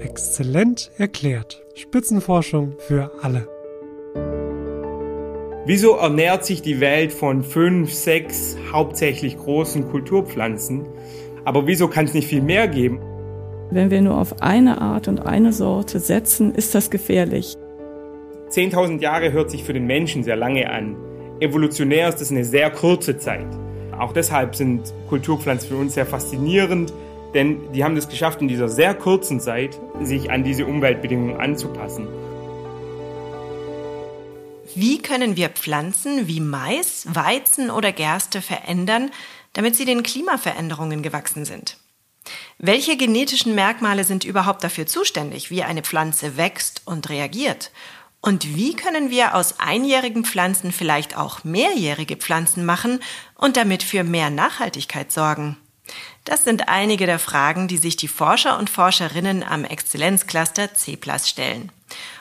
Exzellent 0.00 0.92
erklärt. 0.96 1.64
Spitzenforschung 1.74 2.74
für 2.78 3.10
alle. 3.20 3.48
Wieso 5.66 5.96
ernährt 5.96 6.44
sich 6.44 6.62
die 6.62 6.80
Welt 6.80 7.12
von 7.12 7.42
fünf, 7.42 7.92
sechs 7.92 8.56
hauptsächlich 8.72 9.36
großen 9.36 9.88
Kulturpflanzen? 9.88 10.86
Aber 11.44 11.66
wieso 11.66 11.88
kann 11.88 12.04
es 12.04 12.14
nicht 12.14 12.28
viel 12.28 12.42
mehr 12.42 12.68
geben? 12.68 13.00
Wenn 13.70 13.90
wir 13.90 14.00
nur 14.00 14.18
auf 14.18 14.40
eine 14.40 14.80
Art 14.80 15.08
und 15.08 15.26
eine 15.26 15.52
Sorte 15.52 15.98
setzen, 15.98 16.54
ist 16.54 16.74
das 16.74 16.90
gefährlich. 16.90 17.54
10.000 18.50 19.00
Jahre 19.00 19.32
hört 19.32 19.50
sich 19.50 19.64
für 19.64 19.74
den 19.74 19.86
Menschen 19.86 20.22
sehr 20.22 20.36
lange 20.36 20.70
an. 20.70 20.96
Evolutionär 21.40 22.08
ist 22.08 22.20
das 22.20 22.30
eine 22.30 22.44
sehr 22.44 22.70
kurze 22.70 23.18
Zeit. 23.18 23.46
Auch 23.98 24.12
deshalb 24.12 24.54
sind 24.54 24.94
Kulturpflanzen 25.08 25.68
für 25.68 25.76
uns 25.76 25.94
sehr 25.94 26.06
faszinierend, 26.06 26.92
denn 27.34 27.72
die 27.72 27.84
haben 27.84 27.96
es 27.96 28.08
geschafft, 28.08 28.40
in 28.40 28.48
dieser 28.48 28.68
sehr 28.68 28.94
kurzen 28.94 29.40
Zeit 29.40 29.78
sich 30.02 30.30
an 30.30 30.44
diese 30.44 30.66
Umweltbedingungen 30.66 31.38
anzupassen. 31.38 32.06
Wie 34.74 34.98
können 35.02 35.36
wir 35.36 35.48
Pflanzen 35.48 36.28
wie 36.28 36.40
Mais, 36.40 37.06
Weizen 37.10 37.70
oder 37.70 37.90
Gerste 37.92 38.40
verändern, 38.40 39.10
damit 39.52 39.74
sie 39.76 39.84
den 39.84 40.02
Klimaveränderungen 40.02 41.02
gewachsen 41.02 41.44
sind? 41.44 41.78
Welche 42.58 42.96
genetischen 42.96 43.54
Merkmale 43.54 44.04
sind 44.04 44.24
überhaupt 44.24 44.62
dafür 44.62 44.86
zuständig, 44.86 45.50
wie 45.50 45.62
eine 45.62 45.82
Pflanze 45.82 46.36
wächst 46.36 46.82
und 46.84 47.08
reagiert? 47.08 47.70
Und 48.20 48.56
wie 48.56 48.74
können 48.74 49.10
wir 49.10 49.34
aus 49.34 49.60
einjährigen 49.60 50.24
Pflanzen 50.24 50.72
vielleicht 50.72 51.16
auch 51.16 51.44
mehrjährige 51.44 52.16
Pflanzen 52.16 52.66
machen 52.66 53.00
und 53.36 53.56
damit 53.56 53.82
für 53.82 54.04
mehr 54.04 54.30
Nachhaltigkeit 54.30 55.12
sorgen? 55.12 55.56
Das 56.28 56.44
sind 56.44 56.68
einige 56.68 57.06
der 57.06 57.18
Fragen, 57.18 57.68
die 57.68 57.78
sich 57.78 57.96
die 57.96 58.06
Forscher 58.06 58.58
und 58.58 58.68
Forscherinnen 58.68 59.42
am 59.42 59.64
Exzellenzcluster 59.64 60.74
C 60.74 60.98
stellen. 61.24 61.72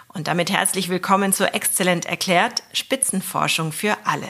Und 0.08 0.30
damit 0.30 0.50
herzlich 0.50 0.88
willkommen 0.88 1.34
zu 1.34 1.54
Exzellent 1.54 2.06
erklärt, 2.06 2.64
Spitzenforschung 2.72 3.74
für 3.74 3.98
alle. 4.06 4.30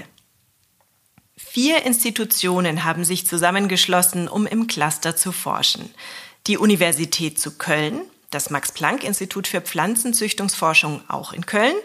Vier 1.36 1.86
Institutionen 1.86 2.86
haben 2.86 3.06
sich 3.06 3.28
zusammengeschlossen, 3.28 4.28
um 4.28 4.48
im 4.48 4.66
Cluster 4.66 5.16
zu 5.16 5.32
forschen. 5.32 5.94
Die 6.48 6.58
Universität 6.58 7.40
zu 7.40 7.60
Köln, 7.60 8.02
das 8.32 8.50
Max-Planck-Institut 8.50 9.46
für 9.46 9.62
Pflanzenzüchtungsforschung 9.62 11.08
auch 11.08 11.34
in 11.34 11.46
Köln, 11.46 11.76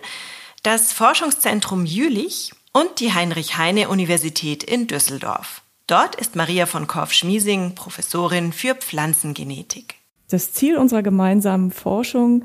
das 0.63 0.95
Forschungszentrum 0.95 1.85
Jülich 1.85 2.53
und 2.73 3.01
die 3.01 3.13
Heinrich-Heine-Universität 3.13 4.63
in 4.63 4.87
Düsseldorf. 4.87 5.62
Dort 5.87 6.15
ist 6.15 6.37
Maria 6.37 6.67
von 6.67 6.87
Korff-Schmiesing 6.87 7.75
Professorin 7.75 8.53
für 8.53 8.75
Pflanzengenetik. 8.75 9.97
Das 10.29 10.53
Ziel 10.53 10.79
unserer 10.79 11.03
gemeinsamen 11.03 11.73
Forschung 11.73 12.45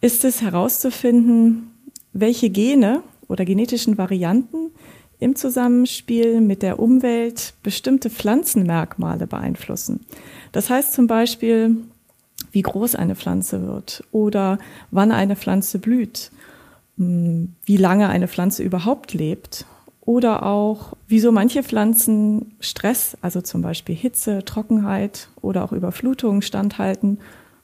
ist 0.00 0.24
es 0.24 0.42
herauszufinden, 0.42 1.72
welche 2.12 2.50
Gene 2.50 3.02
oder 3.26 3.44
genetischen 3.44 3.98
Varianten 3.98 4.70
im 5.18 5.34
Zusammenspiel 5.34 6.40
mit 6.40 6.62
der 6.62 6.78
Umwelt 6.78 7.54
bestimmte 7.64 8.10
Pflanzenmerkmale 8.10 9.26
beeinflussen. 9.26 10.06
Das 10.52 10.70
heißt 10.70 10.92
zum 10.92 11.08
Beispiel, 11.08 11.76
wie 12.52 12.62
groß 12.62 12.94
eine 12.94 13.16
Pflanze 13.16 13.66
wird 13.66 14.04
oder 14.12 14.58
wann 14.92 15.10
eine 15.10 15.34
Pflanze 15.34 15.80
blüht, 15.80 16.30
hm, 16.96 17.54
wie 17.64 17.76
lange 17.76 18.08
eine 18.08 18.28
Pflanze 18.28 18.62
überhaupt 18.62 19.12
lebt 19.12 19.66
oder 20.08 20.42
auch, 20.42 20.94
wieso 21.06 21.32
manche 21.32 21.62
Pflanzen 21.62 22.56
Stress, 22.60 23.18
also 23.20 23.42
zum 23.42 23.60
Beispiel 23.60 23.94
Hitze, 23.94 24.42
Trockenheit 24.42 25.28
oder 25.42 25.62
auch 25.62 25.72
Überflutungen 25.72 26.40
standhalten 26.40 27.18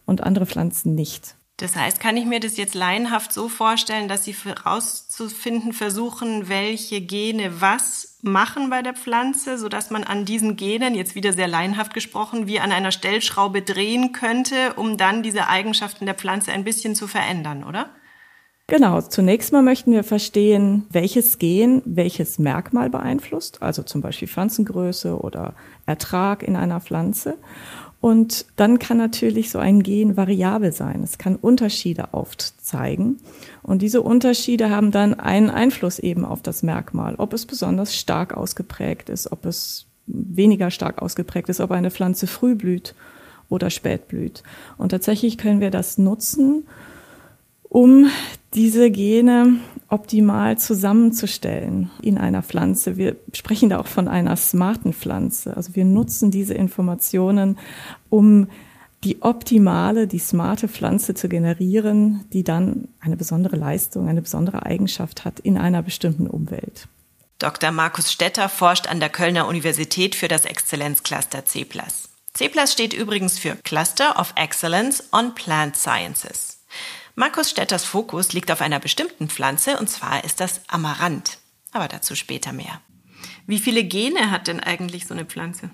und 0.05 0.23
andere 0.23 0.45
Pflanzen 0.45 0.95
nicht. 0.95 1.37
Das 1.57 1.75
heißt, 1.75 2.01
kann 2.01 2.19
ich 2.19 2.27
mir 2.27 2.41
das 2.41 2.59
jetzt 2.59 2.75
laienhaft 2.75 3.33
so 3.33 3.49
vorstellen, 3.49 4.09
dass 4.09 4.25
Sie 4.25 4.35
herauszufinden 4.35 5.73
versuchen, 5.73 6.51
welche 6.51 7.01
Gene 7.01 7.63
was 7.63 8.19
machen 8.21 8.69
bei 8.69 8.83
der 8.83 8.93
Pflanze, 8.93 9.57
sodass 9.57 9.89
man 9.89 10.05
an 10.05 10.27
diesen 10.27 10.57
Genen, 10.57 10.95
jetzt 10.95 11.15
wieder 11.15 11.33
sehr 11.33 11.49
laienhaft 11.49 11.95
gesprochen, 11.95 12.47
wie 12.47 12.61
an 12.61 12.73
einer 12.73 12.93
Stellschraube 12.93 13.63
drehen 13.63 14.13
könnte, 14.13 14.75
um 14.77 14.99
dann 14.99 15.23
diese 15.23 15.49
Eigenschaften 15.49 16.05
der 16.05 16.15
Pflanze 16.15 16.53
ein 16.53 16.65
bisschen 16.65 16.95
zu 16.95 17.07
verändern, 17.07 17.65
oder? 17.65 17.89
Genau, 18.67 19.03
zunächst 19.03 19.53
mal 19.53 19.63
möchten 19.63 19.93
wir 19.93 20.05
verstehen, 20.05 20.87
welches 20.91 21.39
Gen 21.39 21.83
welches 21.85 22.39
Merkmal 22.39 22.89
beeinflusst, 22.89 23.61
also 23.61 23.83
zum 23.83 24.01
Beispiel 24.01 24.27
Pflanzengröße 24.27 25.19
oder 25.21 25.53
Ertrag 25.85 26.43
in 26.43 26.57
einer 26.57 26.81
Pflanze. 26.81 27.37
Und 28.01 28.47
dann 28.57 28.79
kann 28.79 28.97
natürlich 28.97 29.51
so 29.51 29.59
ein 29.59 29.83
Gen 29.83 30.17
variabel 30.17 30.73
sein. 30.73 31.03
Es 31.03 31.19
kann 31.19 31.37
Unterschiede 31.37 32.15
aufzeigen. 32.15 33.19
Und 33.63 33.83
diese 33.83 34.01
Unterschiede 34.01 34.71
haben 34.71 34.91
dann 34.91 35.13
einen 35.15 35.51
Einfluss 35.51 35.99
eben 35.99 36.25
auf 36.25 36.41
das 36.41 36.63
Merkmal, 36.63 37.17
ob 37.17 37.35
es 37.35 37.45
besonders 37.45 37.95
stark 37.95 38.35
ausgeprägt 38.35 39.11
ist, 39.11 39.31
ob 39.31 39.45
es 39.45 39.87
weniger 40.07 40.71
stark 40.71 41.03
ausgeprägt 41.03 41.51
ist, 41.51 41.61
ob 41.61 41.71
eine 41.71 41.91
Pflanze 41.91 42.27
früh 42.27 42.55
blüht 42.55 42.95
oder 43.51 43.69
spät 43.69 44.09
blüht. 44.09 44.43
Und 44.79 44.91
tatsächlich 44.91 45.37
können 45.37 45.61
wir 45.61 45.71
das 45.71 45.99
nutzen, 45.99 46.65
um 47.75 48.09
diese 48.55 48.89
Gene 48.93 49.57
optimal 49.89 50.57
zusammenzustellen 50.57 51.91
in 52.01 52.19
einer 52.19 52.45
Pflanze. 52.45 52.97
Wir 52.97 53.17
sprechen 53.33 53.69
da 53.69 53.81
auch 53.81 53.89
von 53.89 54.07
einer 54.07 54.37
smarten 54.37 54.93
Pflanze. 54.93 55.57
Also 55.57 55.75
wir 55.75 55.85
nutzen 55.85 56.31
diese 56.31 56.55
Informationen, 56.55 57.59
um 58.11 58.47
die 59.03 59.23
optimale, 59.23 60.07
die 60.07 60.21
smarte 60.21 60.69
Pflanze 60.69 61.15
zu 61.15 61.29
generieren, 61.29 62.25
die 62.33 62.45
dann 62.45 62.87
eine 63.01 63.17
besondere 63.17 63.57
Leistung, 63.57 64.09
eine 64.09 64.23
besondere 64.23 64.65
Eigenschaft 64.65 65.25
hat 65.25 65.41
in 65.41 65.59
einer 65.59 65.83
bestimmten 65.83 66.29
Umwelt. 66.29 66.87
Dr. 67.41 67.73
Markus 67.73 68.13
Stetter 68.13 68.49
forscht 68.49 68.87
an 68.87 69.01
der 69.01 69.09
Kölner 69.09 69.49
Universität 69.49 70.15
für 70.15 70.29
das 70.29 70.45
Exzellenzcluster 70.45 71.45
C+. 71.45 71.67
C+, 72.35 72.51
steht 72.69 72.93
übrigens 72.93 73.41
für 73.41 73.57
Cluster 73.65 74.21
of 74.21 74.33
Excellence 74.37 75.03
on 75.13 75.35
Plant 75.35 75.77
Sciences. 75.77 76.54
Markus 77.17 77.51
Stetters 77.51 77.85
Fokus 77.85 78.33
liegt 78.33 78.51
auf 78.51 78.61
einer 78.61 78.81
bestimmten 78.81 79.29
Pflanze, 79.29 79.79
und 79.79 79.89
zwar 79.89 80.25
ist 80.25 80.41
das 80.41 80.69
Amaranth. 80.69 81.39
Aber 81.71 81.87
dazu 81.87 82.17
später 82.17 82.53
mehr. 82.53 82.81
Wie 83.47 83.59
viele 83.59 83.85
Gene 83.85 84.33
hat 84.33 84.49
denn 84.49 84.59
eigentlich 84.59 85.07
so 85.07 85.15
eine 85.15 85.25
Pflanze? 85.25 85.71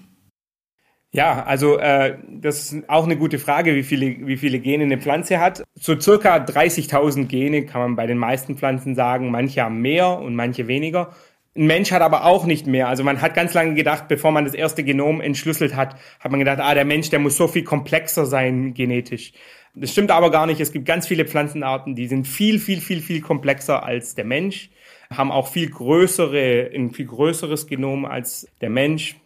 Ja, 1.13 1.43
also 1.45 1.79
äh, 1.79 2.19
das 2.29 2.73
ist 2.73 2.89
auch 2.91 3.05
eine 3.05 3.17
gute 3.17 3.39
Frage, 3.39 3.75
wie 3.75 3.83
viele, 3.83 4.27
wie 4.27 4.37
viele 4.37 4.61
Gene 4.61 4.85
eine 4.85 4.99
Pflanze 4.99 5.41
hat. 5.41 5.65
So 5.75 5.99
circa 5.99 6.37
30.000 6.37 7.25
Gene 7.27 7.65
kann 7.65 7.81
man 7.81 7.97
bei 7.97 8.07
den 8.07 8.19
meisten 8.19 8.57
Pflanzen 8.57 8.95
sagen. 8.95 9.31
Manche 9.31 9.63
haben 9.63 9.81
mehr 9.81 10.19
und 10.19 10.37
manche 10.37 10.69
weniger. 10.69 11.15
Ein 11.57 11.67
Mensch 11.67 11.91
hat 11.91 12.03
aber 12.03 12.27
auch 12.27 12.45
nicht 12.45 12.67
mehr. 12.67 12.87
Also 12.87 13.03
man 13.03 13.21
hat 13.23 13.35
ganz 13.35 13.55
lange 13.55 13.75
gedacht, 13.75 14.07
bevor 14.09 14.31
man 14.31 14.45
das 14.45 14.55
erste 14.55 14.85
Genom 14.85 15.21
entschlüsselt 15.21 15.75
hat, 15.75 15.97
hat 16.21 16.31
man 16.31 16.39
gedacht, 16.39 16.61
ah, 16.61 16.75
der 16.75 16.85
Mensch, 16.85 17.11
der 17.11 17.19
muss 17.19 17.37
so 17.37 17.49
viel 17.49 17.65
komplexer 17.65 18.27
sein 18.27 18.75
genetisch. 18.75 19.33
Das 19.75 19.93
stimmt 19.93 20.11
aber 20.11 20.31
gar 20.31 20.47
nicht. 20.47 20.61
Es 20.61 20.73
gibt 20.73 20.85
ganz 20.85 21.07
viele 21.07 21.25
Pflanzenarten, 21.25 21.95
die 21.95 22.09
sind 22.09 22.27
viel, 22.27 22.59
viel, 22.59 22.81
viel, 22.81 23.01
viel 23.01 23.21
komplexer 23.21 23.85
als 23.85 24.15
der 24.15 24.25
Mensch, 24.25 24.71
haben 25.11 25.31
auch 25.31 25.49
viel 25.49 25.71
größere, 25.71 26.71
ein 26.75 26.93
viel 26.93 27.07
größeres 27.07 27.67
Genom 27.67 28.05
als 28.05 28.49
der 28.61 28.71
Mensch. 28.71 29.17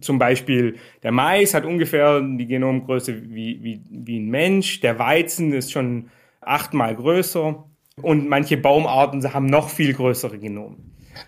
Zum 0.00 0.18
Beispiel 0.20 0.76
der 1.02 1.10
Mais 1.10 1.52
hat 1.52 1.64
ungefähr 1.64 2.20
die 2.20 2.46
Genomgröße 2.46 3.34
wie, 3.34 3.62
wie, 3.62 3.80
wie 3.90 4.20
ein 4.20 4.28
Mensch. 4.28 4.80
Der 4.80 5.00
Weizen 5.00 5.52
ist 5.52 5.72
schon 5.72 6.10
achtmal 6.40 6.94
größer. 6.94 7.64
Und 8.00 8.28
manche 8.28 8.56
Baumarten 8.56 9.34
haben 9.34 9.46
noch 9.46 9.68
viel 9.68 9.92
größere 9.92 10.38
Genome. 10.38 10.76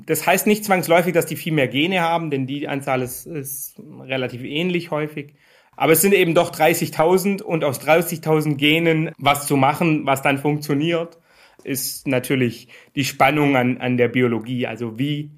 Das 0.07 0.27
heißt 0.27 0.47
nicht 0.47 0.65
zwangsläufig, 0.65 1.13
dass 1.13 1.27
die 1.27 1.37
viel 1.37 1.53
mehr 1.53 1.69
Gene 1.69 2.01
haben, 2.01 2.31
denn 2.31 2.47
die 2.47 2.69
Anzahl 2.69 3.03
ist, 3.03 3.27
ist 3.27 3.81
relativ 4.01 4.43
ähnlich 4.43 4.91
häufig. 4.91 5.35
Aber 5.77 5.93
es 5.93 6.01
sind 6.01 6.15
eben 6.15 6.35
doch 6.35 6.53
30.000 6.53 7.43
und 7.43 7.65
aus 7.65 7.81
30.000 7.81 8.57
Genen 8.57 9.11
was 9.19 9.47
zu 9.47 9.57
machen, 9.57 10.07
was 10.07 10.23
dann 10.23 10.39
funktioniert, 10.39 11.19
ist 11.65 12.07
natürlich 12.07 12.69
die 12.95 13.05
Spannung 13.05 13.57
an, 13.57 13.79
an 13.79 13.97
der 13.97 14.09
Biologie. 14.09 14.67
Also 14.67 14.99
wie, 14.99 15.31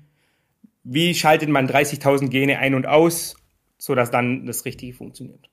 wie 0.83 1.15
schaltet 1.15 1.49
man 1.49 1.69
30.000 1.69 2.29
Gene 2.29 2.59
ein 2.59 2.75
und 2.75 2.87
aus, 2.87 3.37
sodass 3.79 4.11
dann 4.11 4.47
das 4.47 4.65
Richtige 4.65 4.95
funktioniert. 4.95 5.51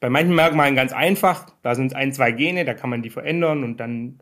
Bei 0.00 0.10
manchen 0.10 0.34
Merkmalen 0.34 0.74
ganz 0.74 0.92
einfach. 0.92 1.46
Da 1.62 1.76
sind 1.76 1.94
ein, 1.94 2.12
zwei 2.12 2.32
Gene, 2.32 2.64
da 2.64 2.74
kann 2.74 2.90
man 2.90 3.02
die 3.02 3.10
verändern 3.10 3.62
und 3.62 3.78
dann 3.78 4.18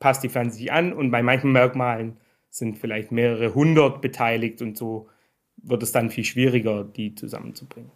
passt 0.00 0.24
die 0.24 0.28
Pflanze 0.28 0.56
sich 0.56 0.72
an. 0.72 0.92
Und 0.92 1.12
bei 1.12 1.22
manchen 1.22 1.52
Merkmalen 1.52 2.16
sind 2.50 2.76
vielleicht 2.76 3.12
mehrere 3.12 3.54
hundert 3.54 4.02
beteiligt 4.02 4.60
und 4.62 4.76
so 4.76 5.08
wird 5.58 5.84
es 5.84 5.92
dann 5.92 6.10
viel 6.10 6.24
schwieriger, 6.24 6.82
die 6.82 7.14
zusammenzubringen. 7.14 7.92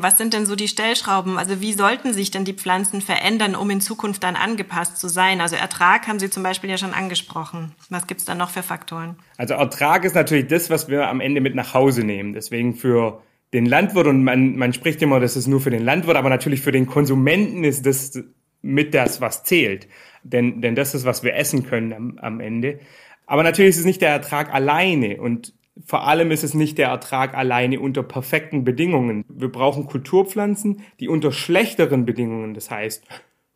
Was 0.00 0.16
sind 0.16 0.32
denn 0.32 0.46
so 0.46 0.54
die 0.54 0.68
Stellschrauben? 0.68 1.38
Also 1.38 1.60
wie 1.60 1.72
sollten 1.72 2.14
sich 2.14 2.30
denn 2.30 2.44
die 2.44 2.52
Pflanzen 2.52 3.00
verändern, 3.00 3.56
um 3.56 3.68
in 3.68 3.80
Zukunft 3.80 4.22
dann 4.22 4.36
angepasst 4.36 4.96
zu 4.96 5.08
sein? 5.08 5.40
Also 5.40 5.56
Ertrag 5.56 6.06
haben 6.06 6.20
Sie 6.20 6.30
zum 6.30 6.44
Beispiel 6.44 6.70
ja 6.70 6.78
schon 6.78 6.94
angesprochen. 6.94 7.74
Was 7.90 8.06
gibt's 8.06 8.24
da 8.24 8.36
noch 8.36 8.50
für 8.50 8.62
Faktoren? 8.62 9.16
Also 9.38 9.54
Ertrag 9.54 10.04
ist 10.04 10.14
natürlich 10.14 10.46
das, 10.46 10.70
was 10.70 10.88
wir 10.88 11.08
am 11.08 11.20
Ende 11.20 11.40
mit 11.40 11.56
nach 11.56 11.74
Hause 11.74 12.04
nehmen. 12.04 12.32
Deswegen 12.32 12.76
für 12.76 13.24
den 13.52 13.66
Landwirt, 13.66 14.06
und 14.06 14.22
man, 14.22 14.56
man 14.56 14.72
spricht 14.72 15.02
immer, 15.02 15.18
das 15.18 15.36
ist 15.36 15.48
nur 15.48 15.60
für 15.60 15.70
den 15.70 15.84
Landwirt, 15.84 16.16
aber 16.16 16.28
natürlich 16.28 16.60
für 16.60 16.70
den 16.70 16.86
Konsumenten 16.86 17.64
ist 17.64 17.84
das 17.84 18.22
mit 18.62 18.94
das, 18.94 19.20
was 19.20 19.42
zählt. 19.42 19.88
Denn, 20.22 20.60
denn 20.60 20.76
das 20.76 20.94
ist, 20.94 21.06
was 21.06 21.24
wir 21.24 21.34
essen 21.34 21.66
können 21.66 21.92
am, 21.92 22.18
am 22.18 22.38
Ende. 22.38 22.78
Aber 23.26 23.42
natürlich 23.42 23.70
ist 23.70 23.78
es 23.78 23.84
nicht 23.84 24.00
der 24.00 24.10
Ertrag 24.10 24.54
alleine 24.54 25.20
und 25.20 25.54
vor 25.84 26.06
allem 26.06 26.30
ist 26.30 26.44
es 26.44 26.54
nicht 26.54 26.78
der 26.78 26.88
Ertrag 26.88 27.34
alleine 27.34 27.80
unter 27.80 28.02
perfekten 28.02 28.64
Bedingungen. 28.64 29.24
Wir 29.28 29.50
brauchen 29.50 29.86
Kulturpflanzen, 29.86 30.82
die 31.00 31.08
unter 31.08 31.32
schlechteren 31.32 32.04
Bedingungen, 32.04 32.54
das 32.54 32.70
heißt 32.70 33.04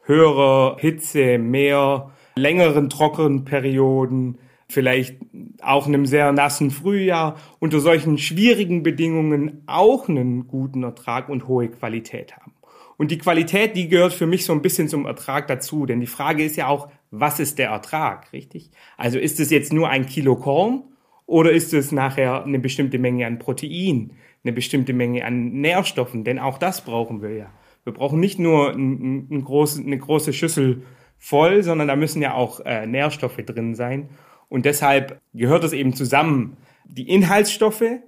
höherer 0.05 0.77
Hitze, 0.81 1.39
mehr, 1.39 2.11
längeren 2.37 2.91
trockenen 2.91 3.45
Perioden, 3.45 4.39
vielleicht 4.69 5.17
auch 5.63 5.87
einem 5.87 6.07
sehr 6.07 6.33
nassen 6.33 6.71
Frühjahr, 6.71 7.37
unter 7.61 7.81
solchen 7.81 8.19
schwierigen 8.19 8.83
Bedingungen 8.83 9.63
auch 9.67 10.09
einen 10.09 10.49
guten 10.49 10.83
Ertrag 10.83 11.29
und 11.29 11.47
hohe 11.47 11.69
Qualität 11.69 12.37
haben. 12.37 12.55
Und 12.97 13.11
die 13.11 13.19
Qualität, 13.19 13.77
die 13.77 13.89
gehört 13.89 14.13
für 14.13 14.27
mich 14.27 14.45
so 14.45 14.53
ein 14.53 14.63
bisschen 14.63 14.89
zum 14.89 15.07
Ertrag 15.07 15.47
dazu, 15.49 15.87
denn 15.87 16.01
die 16.01 16.07
Frage 16.07 16.45
ist 16.45 16.57
ja 16.57 16.69
auch, 16.69 16.89
was 17.11 17.41
ist 17.41 17.59
der 17.59 17.71
Ertrag, 17.71 18.33
richtig? 18.33 18.71
Also 18.97 19.19
ist 19.19 19.41
es 19.41 19.51
jetzt 19.51 19.73
nur 19.73 19.89
ein 19.89 20.07
Kilo 20.07 20.37
Korn 20.37 20.85
oder 21.33 21.51
ist 21.51 21.73
es 21.73 21.93
nachher 21.93 22.45
eine 22.45 22.59
bestimmte 22.59 22.99
Menge 22.99 23.27
an 23.27 23.39
Protein, 23.39 24.13
eine 24.45 24.53
bestimmte 24.53 24.93
Menge 24.93 25.25
an 25.25 25.53
Nährstoffen? 25.63 26.25
Denn 26.25 26.39
auch 26.39 26.59
das 26.59 26.85
brauchen 26.85 27.23
wir 27.23 27.31
ja. 27.31 27.51
Wir 27.85 27.95
brauchen 27.95 28.21
nicht 28.21 28.39
nur 28.39 28.73
ein, 28.73 29.29
ein 29.31 29.43
groß, 29.43 29.79
eine 29.79 29.97
große 29.97 30.35
Schüssel 30.35 30.83
voll, 31.19 31.63
sondern 31.63 31.89
da 31.89 31.97
müssen 31.97 32.21
ja 32.21 32.35
auch 32.35 32.61
äh, 32.61 32.87
Nährstoffe 32.87 33.39
drin 33.39 33.75
sein. 33.75 34.11
Und 34.51 34.67
deshalb 34.67 35.23
gehört 35.33 35.65
es 35.65 35.73
eben 35.73 35.95
zusammen, 35.95 36.59
die 36.85 37.09
Inhaltsstoffe, 37.09 38.01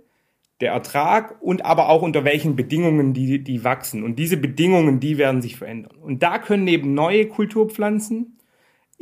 der 0.60 0.72
Ertrag 0.72 1.40
und 1.40 1.64
aber 1.64 1.88
auch 1.88 2.02
unter 2.02 2.24
welchen 2.24 2.56
Bedingungen 2.56 3.14
die, 3.14 3.42
die 3.42 3.64
wachsen. 3.64 4.04
Und 4.04 4.18
diese 4.18 4.36
Bedingungen, 4.36 5.00
die 5.00 5.16
werden 5.16 5.40
sich 5.40 5.56
verändern. 5.56 5.96
Und 5.96 6.22
da 6.22 6.38
können 6.38 6.68
eben 6.68 6.92
neue 6.92 7.26
Kulturpflanzen 7.26 8.36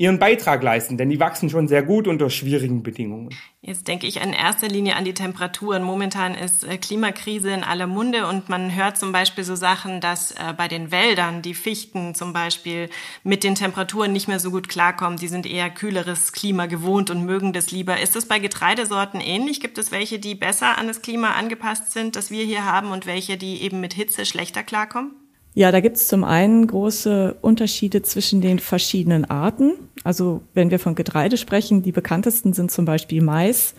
ihren 0.02 0.18
Beitrag 0.18 0.64
leisten, 0.64 0.98
denn 0.98 1.10
die 1.10 1.20
wachsen 1.20 1.48
schon 1.48 1.68
sehr 1.68 1.84
gut 1.84 2.08
unter 2.08 2.28
schwierigen 2.28 2.82
Bedingungen. 2.82 3.30
Jetzt 3.60 3.86
denke 3.86 4.08
ich 4.08 4.20
in 4.20 4.32
erster 4.32 4.66
Linie 4.66 4.96
an 4.96 5.04
die 5.04 5.14
Temperaturen. 5.14 5.84
Momentan 5.84 6.34
ist 6.34 6.64
äh, 6.64 6.76
Klimakrise 6.76 7.50
in 7.50 7.62
aller 7.62 7.86
Munde 7.86 8.26
und 8.26 8.48
man 8.48 8.74
hört 8.74 8.98
zum 8.98 9.12
Beispiel 9.12 9.44
so 9.44 9.54
Sachen, 9.54 10.00
dass 10.00 10.32
äh, 10.32 10.54
bei 10.56 10.66
den 10.66 10.90
Wäldern 10.90 11.40
die 11.40 11.54
Fichten 11.54 12.16
zum 12.16 12.32
Beispiel 12.32 12.90
mit 13.22 13.44
den 13.44 13.54
Temperaturen 13.54 14.12
nicht 14.12 14.26
mehr 14.26 14.40
so 14.40 14.50
gut 14.50 14.68
klarkommen. 14.68 15.20
Die 15.20 15.28
sind 15.28 15.46
eher 15.46 15.70
kühleres 15.70 16.32
Klima 16.32 16.66
gewohnt 16.66 17.08
und 17.08 17.24
mögen 17.24 17.52
das 17.52 17.70
lieber. 17.70 18.00
Ist 18.00 18.16
das 18.16 18.26
bei 18.26 18.40
Getreidesorten 18.40 19.20
ähnlich? 19.20 19.60
Gibt 19.60 19.78
es 19.78 19.92
welche, 19.92 20.18
die 20.18 20.34
besser 20.34 20.78
an 20.78 20.88
das 20.88 21.00
Klima 21.00 21.34
angepasst 21.34 21.92
sind, 21.92 22.16
das 22.16 22.32
wir 22.32 22.42
hier 22.42 22.64
haben 22.64 22.90
und 22.90 23.06
welche, 23.06 23.36
die 23.36 23.62
eben 23.62 23.78
mit 23.78 23.94
Hitze 23.94 24.26
schlechter 24.26 24.64
klarkommen? 24.64 25.21
Ja, 25.54 25.70
da 25.70 25.80
gibt 25.80 25.96
es 25.96 26.08
zum 26.08 26.24
einen 26.24 26.66
große 26.66 27.36
Unterschiede 27.42 28.02
zwischen 28.02 28.40
den 28.40 28.58
verschiedenen 28.58 29.26
Arten. 29.26 29.72
Also 30.02 30.40
wenn 30.54 30.70
wir 30.70 30.78
von 30.78 30.94
Getreide 30.94 31.36
sprechen, 31.36 31.82
die 31.82 31.92
bekanntesten 31.92 32.54
sind 32.54 32.70
zum 32.70 32.86
Beispiel 32.86 33.22
Mais, 33.22 33.74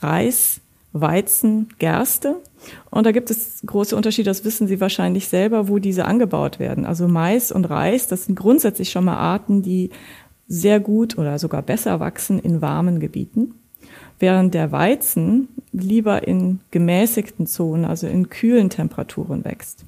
Reis, 0.00 0.60
Weizen, 0.92 1.68
Gerste. 1.78 2.36
Und 2.90 3.06
da 3.06 3.12
gibt 3.12 3.30
es 3.30 3.60
große 3.66 3.96
Unterschiede, 3.96 4.30
das 4.30 4.44
wissen 4.44 4.68
Sie 4.68 4.80
wahrscheinlich 4.80 5.28
selber, 5.28 5.68
wo 5.68 5.78
diese 5.78 6.04
angebaut 6.04 6.58
werden. 6.60 6.86
Also 6.86 7.08
Mais 7.08 7.50
und 7.50 7.64
Reis, 7.64 8.06
das 8.06 8.26
sind 8.26 8.36
grundsätzlich 8.36 8.90
schon 8.90 9.04
mal 9.04 9.16
Arten, 9.16 9.62
die 9.62 9.90
sehr 10.48 10.78
gut 10.78 11.18
oder 11.18 11.40
sogar 11.40 11.62
besser 11.62 11.98
wachsen 11.98 12.38
in 12.38 12.62
warmen 12.62 13.00
Gebieten. 13.00 13.54
Während 14.18 14.54
der 14.54 14.72
Weizen 14.72 15.48
lieber 15.72 16.26
in 16.26 16.60
gemäßigten 16.70 17.46
Zonen, 17.46 17.84
also 17.84 18.06
in 18.06 18.30
kühlen 18.30 18.70
Temperaturen 18.70 19.44
wächst. 19.44 19.84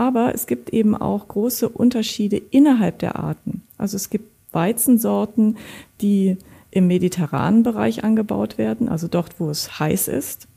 Aber 0.00 0.34
es 0.34 0.46
gibt 0.46 0.70
eben 0.70 0.96
auch 0.96 1.28
große 1.28 1.68
Unterschiede 1.68 2.38
innerhalb 2.38 3.00
der 3.00 3.16
Arten. 3.16 3.64
Also 3.76 3.96
es 3.96 4.08
gibt 4.08 4.30
Weizensorten, 4.50 5.58
die 6.00 6.38
im 6.70 6.86
mediterranen 6.86 7.62
Bereich 7.62 8.02
angebaut 8.02 8.56
werden, 8.56 8.88
also 8.88 9.08
dort, 9.08 9.38
wo 9.38 9.50
es 9.50 9.78
heiß 9.78 10.08
ist. 10.08 10.48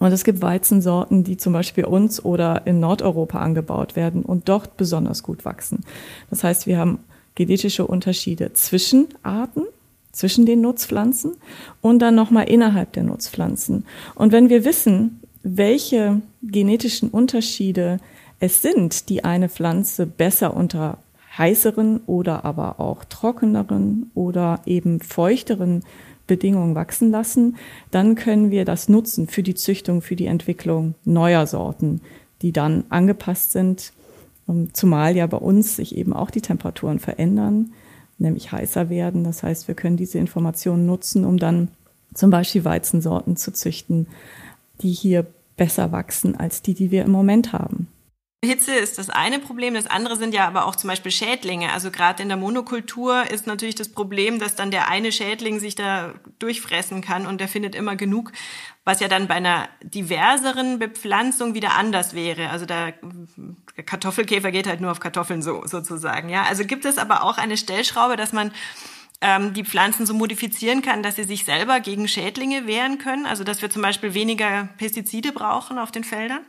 Und 0.00 0.10
es 0.10 0.24
gibt 0.24 0.42
Weizensorten, 0.42 1.22
die 1.22 1.36
zum 1.36 1.52
Beispiel 1.52 1.84
uns 1.84 2.24
oder 2.24 2.66
in 2.66 2.80
Nordeuropa 2.80 3.38
angebaut 3.38 3.94
werden 3.94 4.24
und 4.24 4.48
dort 4.48 4.76
besonders 4.76 5.22
gut 5.22 5.44
wachsen. 5.44 5.84
Das 6.28 6.42
heißt, 6.42 6.66
wir 6.66 6.76
haben 6.76 6.98
genetische 7.36 7.86
Unterschiede 7.86 8.54
zwischen 8.54 9.06
Arten, 9.22 9.62
zwischen 10.10 10.46
den 10.46 10.60
Nutzpflanzen 10.62 11.36
und 11.80 12.00
dann 12.00 12.16
nochmal 12.16 12.48
innerhalb 12.48 12.92
der 12.94 13.04
Nutzpflanzen. 13.04 13.84
Und 14.16 14.32
wenn 14.32 14.48
wir 14.48 14.64
wissen, 14.64 15.20
welche 15.44 16.22
genetischen 16.42 17.10
Unterschiede 17.10 17.98
es 18.44 18.60
sind, 18.60 19.08
die 19.08 19.24
eine 19.24 19.48
Pflanze 19.48 20.04
besser 20.04 20.54
unter 20.54 20.98
heißeren 21.38 22.00
oder 22.06 22.44
aber 22.44 22.78
auch 22.78 23.04
trockeneren 23.04 24.10
oder 24.14 24.60
eben 24.66 25.00
feuchteren 25.00 25.82
Bedingungen 26.26 26.74
wachsen 26.74 27.10
lassen, 27.10 27.56
dann 27.90 28.16
können 28.16 28.50
wir 28.50 28.66
das 28.66 28.90
nutzen 28.90 29.28
für 29.28 29.42
die 29.42 29.54
Züchtung, 29.54 30.02
für 30.02 30.14
die 30.14 30.26
Entwicklung 30.26 30.94
neuer 31.06 31.46
Sorten, 31.46 32.02
die 32.42 32.52
dann 32.52 32.84
angepasst 32.90 33.52
sind, 33.52 33.94
zumal 34.74 35.16
ja 35.16 35.26
bei 35.26 35.38
uns 35.38 35.76
sich 35.76 35.96
eben 35.96 36.12
auch 36.12 36.30
die 36.30 36.42
Temperaturen 36.42 36.98
verändern, 36.98 37.72
nämlich 38.18 38.52
heißer 38.52 38.90
werden. 38.90 39.24
Das 39.24 39.42
heißt, 39.42 39.68
wir 39.68 39.74
können 39.74 39.96
diese 39.96 40.18
Informationen 40.18 40.84
nutzen, 40.84 41.24
um 41.24 41.38
dann 41.38 41.68
zum 42.12 42.28
Beispiel 42.28 42.66
Weizensorten 42.66 43.36
zu 43.36 43.54
züchten, 43.54 44.06
die 44.82 44.92
hier 44.92 45.26
besser 45.56 45.92
wachsen 45.92 46.36
als 46.36 46.60
die, 46.60 46.74
die 46.74 46.90
wir 46.90 47.04
im 47.04 47.10
Moment 47.10 47.54
haben. 47.54 47.88
Hitze 48.44 48.74
ist 48.74 48.98
das 48.98 49.10
eine 49.10 49.38
Problem, 49.38 49.74
das 49.74 49.86
andere 49.86 50.16
sind 50.16 50.34
ja 50.34 50.46
aber 50.46 50.66
auch 50.66 50.76
zum 50.76 50.88
Beispiel 50.88 51.10
Schädlinge. 51.10 51.72
Also 51.72 51.90
gerade 51.90 52.22
in 52.22 52.28
der 52.28 52.38
Monokultur 52.38 53.30
ist 53.30 53.46
natürlich 53.46 53.74
das 53.74 53.88
Problem, 53.88 54.38
dass 54.38 54.54
dann 54.54 54.70
der 54.70 54.88
eine 54.88 55.10
Schädling 55.10 55.58
sich 55.58 55.74
da 55.74 56.14
durchfressen 56.38 57.00
kann 57.00 57.26
und 57.26 57.40
der 57.40 57.48
findet 57.48 57.74
immer 57.74 57.96
genug, 57.96 58.32
was 58.84 59.00
ja 59.00 59.08
dann 59.08 59.26
bei 59.26 59.34
einer 59.34 59.68
diverseren 59.82 60.78
Bepflanzung 60.78 61.54
wieder 61.54 61.74
anders 61.74 62.14
wäre. 62.14 62.50
Also 62.50 62.66
der 62.66 62.94
Kartoffelkäfer 63.86 64.50
geht 64.50 64.66
halt 64.66 64.80
nur 64.80 64.90
auf 64.90 65.00
Kartoffeln 65.00 65.42
so 65.42 65.66
sozusagen. 65.66 66.28
Ja, 66.28 66.44
also 66.44 66.64
gibt 66.64 66.84
es 66.84 66.98
aber 66.98 67.24
auch 67.24 67.38
eine 67.38 67.56
Stellschraube, 67.56 68.16
dass 68.16 68.32
man 68.32 68.52
ähm, 69.20 69.54
die 69.54 69.64
Pflanzen 69.64 70.06
so 70.06 70.14
modifizieren 70.14 70.82
kann, 70.82 71.02
dass 71.02 71.16
sie 71.16 71.24
sich 71.24 71.44
selber 71.44 71.80
gegen 71.80 72.06
Schädlinge 72.08 72.66
wehren 72.66 72.98
können. 72.98 73.26
Also 73.26 73.42
dass 73.42 73.62
wir 73.62 73.70
zum 73.70 73.82
Beispiel 73.82 74.14
weniger 74.14 74.68
Pestizide 74.76 75.32
brauchen 75.32 75.78
auf 75.78 75.90
den 75.90 76.04
Feldern. 76.04 76.44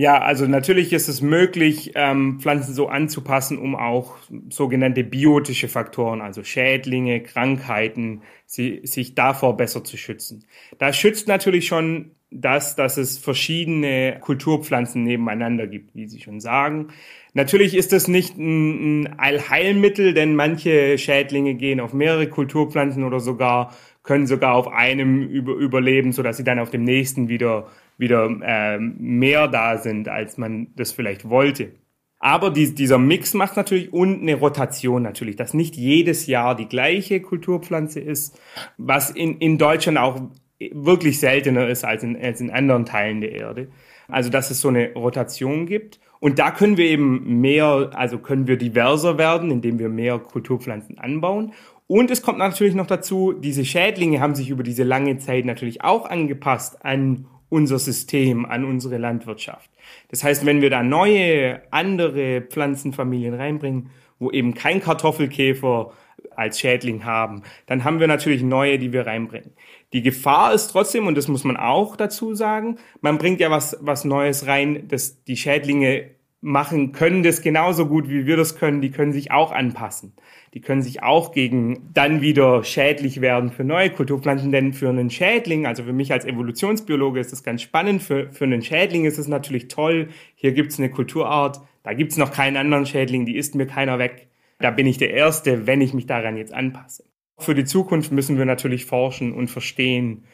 Ja, 0.00 0.20
also 0.20 0.46
natürlich 0.46 0.92
ist 0.92 1.08
es 1.08 1.22
möglich, 1.22 1.90
ähm, 1.96 2.38
Pflanzen 2.38 2.72
so 2.72 2.86
anzupassen, 2.86 3.58
um 3.58 3.74
auch 3.74 4.16
sogenannte 4.48 5.02
biotische 5.02 5.66
Faktoren, 5.66 6.20
also 6.20 6.44
Schädlinge, 6.44 7.20
Krankheiten, 7.20 8.22
sie, 8.46 8.82
sich 8.84 9.16
davor 9.16 9.56
besser 9.56 9.82
zu 9.82 9.96
schützen. 9.96 10.44
Da 10.78 10.92
schützt 10.92 11.26
natürlich 11.26 11.66
schon 11.66 12.12
das, 12.30 12.76
dass 12.76 12.96
es 12.96 13.18
verschiedene 13.18 14.18
Kulturpflanzen 14.20 15.02
nebeneinander 15.02 15.66
gibt, 15.66 15.96
wie 15.96 16.06
Sie 16.06 16.20
schon 16.20 16.38
sagen. 16.38 16.90
Natürlich 17.34 17.74
ist 17.74 17.92
das 17.92 18.06
nicht 18.06 18.36
ein, 18.38 19.02
ein 19.06 19.18
Allheilmittel, 19.18 20.14
denn 20.14 20.36
manche 20.36 20.96
Schädlinge 20.96 21.54
gehen 21.54 21.80
auf 21.80 21.92
mehrere 21.92 22.28
Kulturpflanzen 22.28 23.02
oder 23.02 23.18
sogar 23.18 23.74
können 24.04 24.26
sogar 24.26 24.54
auf 24.54 24.68
einem 24.68 25.28
über, 25.28 25.52
überleben, 25.54 26.12
sodass 26.12 26.38
sie 26.38 26.44
dann 26.44 26.60
auf 26.60 26.70
dem 26.70 26.82
nächsten 26.84 27.28
wieder 27.28 27.66
wieder 27.98 28.30
äh, 28.42 28.78
mehr 28.78 29.48
da 29.48 29.76
sind, 29.76 30.08
als 30.08 30.38
man 30.38 30.68
das 30.76 30.92
vielleicht 30.92 31.28
wollte. 31.28 31.72
Aber 32.20 32.50
die, 32.50 32.74
dieser 32.74 32.98
Mix 32.98 33.34
macht 33.34 33.56
natürlich 33.56 33.92
und 33.92 34.22
eine 34.22 34.34
Rotation 34.34 35.02
natürlich, 35.02 35.36
dass 35.36 35.54
nicht 35.54 35.76
jedes 35.76 36.26
Jahr 36.26 36.56
die 36.56 36.66
gleiche 36.66 37.20
Kulturpflanze 37.20 38.00
ist, 38.00 38.40
was 38.76 39.10
in, 39.10 39.38
in 39.38 39.58
Deutschland 39.58 39.98
auch 39.98 40.20
wirklich 40.58 41.20
seltener 41.20 41.68
ist 41.68 41.84
als 41.84 42.02
in, 42.02 42.20
als 42.20 42.40
in 42.40 42.50
anderen 42.50 42.84
Teilen 42.84 43.20
der 43.20 43.32
Erde. 43.32 43.68
Also 44.08 44.30
dass 44.30 44.50
es 44.50 44.60
so 44.60 44.68
eine 44.68 44.92
Rotation 44.94 45.66
gibt. 45.66 46.00
Und 46.20 46.40
da 46.40 46.50
können 46.50 46.76
wir 46.76 46.86
eben 46.86 47.40
mehr, 47.40 47.90
also 47.94 48.18
können 48.18 48.48
wir 48.48 48.56
diverser 48.56 49.18
werden, 49.18 49.52
indem 49.52 49.78
wir 49.78 49.88
mehr 49.88 50.18
Kulturpflanzen 50.18 50.98
anbauen. 50.98 51.52
Und 51.86 52.10
es 52.10 52.22
kommt 52.22 52.38
natürlich 52.38 52.74
noch 52.74 52.86
dazu, 52.86 53.32
diese 53.32 53.64
Schädlinge 53.64 54.20
haben 54.20 54.34
sich 54.34 54.50
über 54.50 54.64
diese 54.64 54.82
lange 54.82 55.18
Zeit 55.18 55.44
natürlich 55.44 55.82
auch 55.84 56.06
angepasst 56.06 56.84
an 56.84 57.26
unser 57.48 57.78
System, 57.78 58.44
an 58.46 58.64
unsere 58.64 58.98
Landwirtschaft. 58.98 59.70
Das 60.08 60.22
heißt, 60.22 60.44
wenn 60.44 60.60
wir 60.60 60.70
da 60.70 60.82
neue, 60.82 61.62
andere 61.70 62.42
Pflanzenfamilien 62.42 63.34
reinbringen, 63.34 63.90
wo 64.18 64.30
eben 64.30 64.54
kein 64.54 64.80
Kartoffelkäfer 64.80 65.92
als 66.34 66.60
Schädling 66.60 67.04
haben, 67.04 67.42
dann 67.66 67.84
haben 67.84 68.00
wir 68.00 68.06
natürlich 68.06 68.42
neue, 68.42 68.78
die 68.78 68.92
wir 68.92 69.06
reinbringen. 69.06 69.52
Die 69.92 70.02
Gefahr 70.02 70.52
ist 70.52 70.68
trotzdem, 70.68 71.06
und 71.06 71.16
das 71.16 71.28
muss 71.28 71.44
man 71.44 71.56
auch 71.56 71.96
dazu 71.96 72.34
sagen, 72.34 72.78
man 73.00 73.18
bringt 73.18 73.40
ja 73.40 73.50
was, 73.50 73.78
was 73.80 74.04
Neues 74.04 74.46
rein, 74.46 74.88
dass 74.88 75.24
die 75.24 75.36
Schädlinge 75.36 76.10
machen, 76.40 76.92
können 76.92 77.22
das 77.22 77.42
genauso 77.42 77.86
gut, 77.86 78.08
wie 78.08 78.26
wir 78.26 78.36
das 78.36 78.56
können. 78.56 78.80
Die 78.80 78.90
können 78.90 79.12
sich 79.12 79.30
auch 79.32 79.52
anpassen. 79.52 80.12
Die 80.58 80.62
können 80.62 80.82
sich 80.82 81.04
auch 81.04 81.30
gegen 81.30 81.88
dann 81.94 82.20
wieder 82.20 82.64
schädlich 82.64 83.20
werden 83.20 83.50
für 83.50 83.62
neue 83.62 83.90
Kulturpflanzen. 83.90 84.50
Denn 84.50 84.72
für 84.72 84.88
einen 84.88 85.08
Schädling, 85.08 85.66
also 85.66 85.84
für 85.84 85.92
mich 85.92 86.10
als 86.10 86.24
Evolutionsbiologe 86.24 87.20
ist 87.20 87.30
das 87.30 87.44
ganz 87.44 87.62
spannend. 87.62 88.02
Für, 88.02 88.32
für 88.32 88.42
einen 88.42 88.60
Schädling 88.60 89.04
ist 89.04 89.18
es 89.18 89.28
natürlich 89.28 89.68
toll. 89.68 90.08
Hier 90.34 90.50
gibt's 90.50 90.80
eine 90.80 90.90
Kulturart. 90.90 91.60
Da 91.84 91.92
gibt's 91.92 92.16
noch 92.16 92.32
keinen 92.32 92.56
anderen 92.56 92.86
Schädling. 92.86 93.24
Die 93.24 93.36
isst 93.36 93.54
mir 93.54 93.66
keiner 93.66 94.00
weg. 94.00 94.26
Da 94.58 94.72
bin 94.72 94.88
ich 94.88 94.98
der 94.98 95.12
Erste, 95.12 95.68
wenn 95.68 95.80
ich 95.80 95.94
mich 95.94 96.06
daran 96.06 96.36
jetzt 96.36 96.52
anpasse. 96.52 97.04
Für 97.38 97.54
die 97.54 97.64
Zukunft 97.64 98.10
müssen 98.10 98.36
wir 98.36 98.44
natürlich 98.44 98.84
forschen 98.84 99.32
und 99.32 99.46
verstehen, 99.46 100.24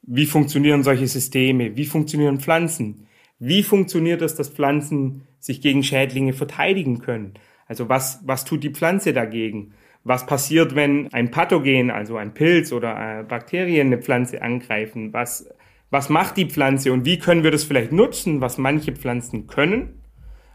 wie 0.00 0.24
funktionieren 0.24 0.82
solche 0.82 1.08
Systeme, 1.08 1.76
wie 1.76 1.84
funktionieren 1.84 2.40
Pflanzen, 2.40 3.06
wie 3.38 3.62
funktioniert 3.62 4.22
es, 4.22 4.34
dass 4.34 4.48
Pflanzen 4.48 5.26
sich 5.40 5.60
gegen 5.60 5.82
Schädlinge 5.82 6.32
verteidigen 6.32 7.00
können. 7.00 7.34
Also 7.68 7.88
was, 7.88 8.20
was 8.24 8.44
tut 8.44 8.64
die 8.64 8.70
Pflanze 8.70 9.12
dagegen? 9.12 9.74
Was 10.02 10.26
passiert, 10.26 10.74
wenn 10.74 11.12
ein 11.12 11.30
Pathogen, 11.30 11.90
also 11.90 12.16
ein 12.16 12.32
Pilz 12.32 12.72
oder 12.72 13.24
Bakterien 13.24 13.88
eine 13.88 13.98
Pflanze 13.98 14.40
angreifen? 14.42 15.12
Was, 15.12 15.48
was 15.90 16.08
macht 16.08 16.36
die 16.38 16.46
Pflanze 16.46 16.92
und 16.92 17.04
wie 17.04 17.18
können 17.18 17.44
wir 17.44 17.50
das 17.50 17.64
vielleicht 17.64 17.92
nutzen, 17.92 18.40
was 18.40 18.58
manche 18.58 18.92
Pflanzen 18.92 19.46
können, 19.46 20.02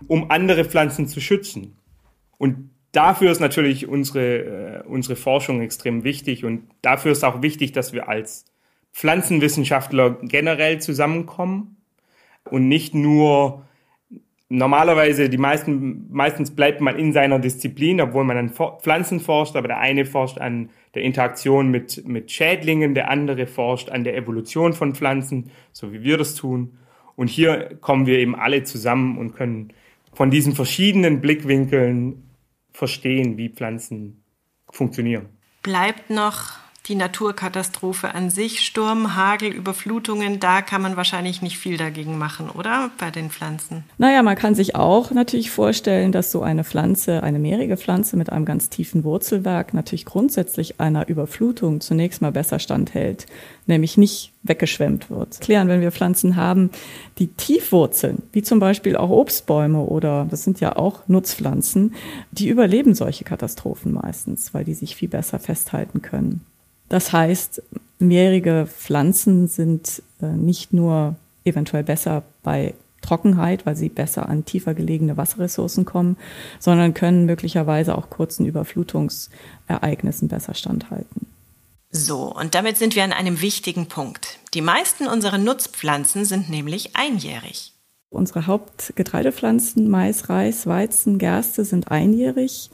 um 0.08 0.32
andere 0.32 0.66
Pflanzen 0.66 1.08
zu 1.08 1.22
schützen? 1.22 1.78
Und 2.40 2.72
dafür 2.94 3.32
ist 3.32 3.42
natürlich 3.42 3.88
unsere, 3.88 4.38
äh, 4.38 4.84
unsere 4.88 5.16
Forschung 5.16 5.62
extrem 5.62 6.04
wichtig 6.04 6.44
und 6.44 6.68
dafür 6.82 7.12
ist 7.12 7.24
auch 7.24 7.42
wichtig, 7.42 7.74
dass 7.74 7.94
wir 7.94 8.10
als 8.10 8.46
Pflanzenwissenschaftler 8.92 10.18
generell 10.22 10.80
zusammenkommen 10.80 11.78
und 12.50 12.68
nicht 12.68 12.94
nur 12.94 13.66
normalerweise 14.54 15.30
die 15.30 15.38
meisten, 15.38 16.08
meistens 16.12 16.56
bleibt 16.56 16.80
man 16.80 16.98
in 16.98 17.12
seiner 17.12 17.40
Disziplin, 17.40 18.00
obwohl 18.00 18.24
man 18.24 18.38
an 18.38 18.54
Pflanzen 18.82 19.20
forscht, 19.20 19.56
aber 19.56 19.68
der 19.68 19.80
eine 19.80 20.06
forscht 20.06 20.38
an 20.38 20.70
der 20.94 21.02
Interaktion 21.02 21.70
mit, 21.70 22.08
mit 22.08 22.32
Schädlingen, 22.32 22.94
der 22.94 23.10
andere 23.10 23.48
forscht 23.48 23.90
an 23.90 24.04
der 24.04 24.16
Evolution 24.16 24.74
von 24.74 24.94
Pflanzen, 24.94 25.50
so 25.72 25.92
wie 25.92 26.04
wir 26.04 26.18
das 26.18 26.36
tun. 26.36 26.78
Und 27.16 27.30
hier 27.30 27.78
kommen 27.82 28.06
wir 28.06 28.20
eben 28.20 28.36
alle 28.36 28.64
zusammen 28.64 29.18
und 29.18 29.36
können 29.36 29.74
von 30.14 30.30
diesen 30.30 30.54
verschiedenen 30.54 31.20
Blickwinkeln 31.20 32.30
verstehen, 32.72 33.38
wie 33.38 33.50
Pflanzen 33.50 34.24
funktionieren. 34.70 35.30
Bleibt 35.64 36.12
noch 36.12 36.63
die 36.88 36.96
Naturkatastrophe 36.96 38.14
an 38.14 38.30
sich, 38.30 38.60
Sturm, 38.60 39.16
Hagel, 39.16 39.54
Überflutungen, 39.54 40.42
da 40.42 40.62
kann 40.62 40.82
man 40.82 40.98
wahrscheinlich 40.98 41.42
nicht 41.42 41.58
viel 41.58 41.78
dagegen 41.78 42.18
machen, 42.18 42.50
oder? 42.50 42.92
Bei 42.98 43.10
den 43.10 43.30
Pflanzen. 43.30 43.86
Naja, 43.98 44.22
man 44.22 44.36
kann 44.36 44.54
sich 44.54 44.76
auch 44.76 45.12
natürlich 45.12 45.50
vorstellen, 45.50 46.12
dass 46.12 46.30
so 46.30 46.42
eine 46.42 46.66
Pflanze, 46.66 47.24
eine 47.24 47.40
mehrige 47.40 47.78
Pflanze 47.78 48.18
mit 48.18 48.30
einem 48.30 48.44
ganz 48.44 48.70
tiefen 48.70 49.06
Wurzelwerk 49.06 49.74
natürlich 49.74 50.04
grundsätzlich 50.04 50.82
einer 50.82 51.08
Überflutung 51.08 51.80
zunächst 51.80 52.22
mal 52.22 52.34
besser 52.34 52.60
standhält, 52.60 53.28
nämlich 53.66 53.98
nicht 53.98 54.34
weggeschwemmt 54.44 55.10
wird. 55.10 55.40
Klären, 55.40 55.70
wenn 55.70 55.80
wir 55.80 55.94
Pflanzen 55.94 56.36
haben, 56.36 56.70
die 57.18 57.28
tief 57.28 57.72
wurzeln, 57.72 58.24
wie 58.34 58.44
zum 58.44 58.60
Beispiel 58.60 58.98
auch 58.98 59.10
Obstbäume 59.10 59.80
oder 59.80 60.28
das 60.30 60.44
sind 60.44 60.60
ja 60.60 60.76
auch 60.76 61.08
Nutzpflanzen, 61.08 61.96
die 62.32 62.50
überleben 62.50 62.94
solche 62.94 63.24
Katastrophen 63.24 63.94
meistens, 63.94 64.54
weil 64.54 64.66
die 64.66 64.74
sich 64.74 64.98
viel 64.98 65.08
besser 65.08 65.40
festhalten 65.40 66.02
können. 66.02 66.42
Das 66.94 67.12
heißt, 67.12 67.64
mehrjährige 67.98 68.68
Pflanzen 68.68 69.48
sind 69.48 70.04
äh, 70.22 70.28
nicht 70.28 70.74
nur 70.74 71.16
eventuell 71.44 71.84
besser 71.84 72.22
bei 72.44 72.76
Trockenheit, 73.02 73.66
weil 73.66 73.76
sie 73.76 73.90
besser 73.90 74.30
an 74.30 74.46
tiefer 74.46 74.76
gelegene 74.76 75.18
Wasserressourcen 75.18 75.86
kommen, 75.86 76.18
sondern 76.60 76.94
können 76.94 77.26
möglicherweise 77.26 77.98
auch 77.98 78.12
kurzen 78.12 78.46
Überflutungsereignissen 78.46 80.28
besser 80.28 80.54
standhalten. 80.54 81.26
So, 81.90 82.32
und 82.32 82.54
damit 82.54 82.78
sind 82.78 82.96
wir 82.96 83.04
an 83.04 83.12
einem 83.12 83.42
wichtigen 83.42 83.88
Punkt. 83.88 84.38
Die 84.54 84.62
meisten 84.62 85.08
unserer 85.08 85.40
Nutzpflanzen 85.40 86.26
sind 86.26 86.52
nämlich 86.52 86.96
einjährig. 86.96 87.74
Unsere 88.12 88.46
Hauptgetreidepflanzen, 88.46 89.90
Mais, 89.90 90.30
Reis, 90.30 90.68
Weizen, 90.68 91.18
Gerste 91.18 91.66
sind 91.66 91.90
einjährig. 91.90 92.70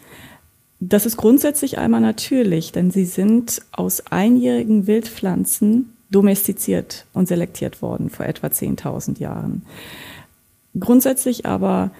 Das 0.80 1.06
ist 1.06 1.18
grundsätzlich 1.18 1.78
einmal 1.78 2.02
natürlich, 2.02 2.72
denn 2.72 2.90
sie 2.90 3.06
sind 3.06 3.62
aus 3.72 4.08
einjährigen 4.12 4.88
Wildpflanzen 4.88 5.94
domestiziert 6.10 7.06
und 7.14 7.28
selektiert 7.28 7.82
worden 7.82 8.10
vor 8.10 8.26
etwa 8.26 8.48
10.000 8.48 9.20
Jahren. 9.20 9.64
Grundsätzlich 10.80 11.46
aber 11.46 11.92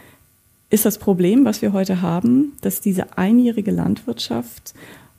ist 0.70 0.86
das 0.86 0.98
Problem, 0.98 1.46
was 1.46 1.62
wir 1.62 1.74
heute 1.74 2.02
haben, 2.02 2.54
dass 2.62 2.80
diese 2.80 3.18
einjährige 3.18 3.72
Landwirtschaft 3.72 4.74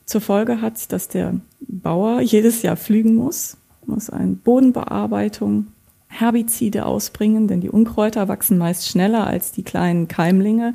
zur 0.05 0.21
Folge 0.21 0.61
hat, 0.61 0.91
dass 0.91 1.07
der 1.07 1.35
Bauer 1.59 2.21
jedes 2.21 2.63
Jahr 2.63 2.77
flügen 2.77 3.15
muss, 3.15 3.57
muss 3.85 4.09
eine 4.09 4.33
Bodenbearbeitung, 4.33 5.67
Herbizide 6.11 6.85
ausbringen, 6.85 7.47
denn 7.47 7.61
die 7.61 7.69
Unkräuter 7.69 8.27
wachsen 8.27 8.57
meist 8.57 8.87
schneller 8.87 9.25
als 9.25 9.51
die 9.51 9.63
kleinen 9.63 10.07
Keimlinge 10.07 10.73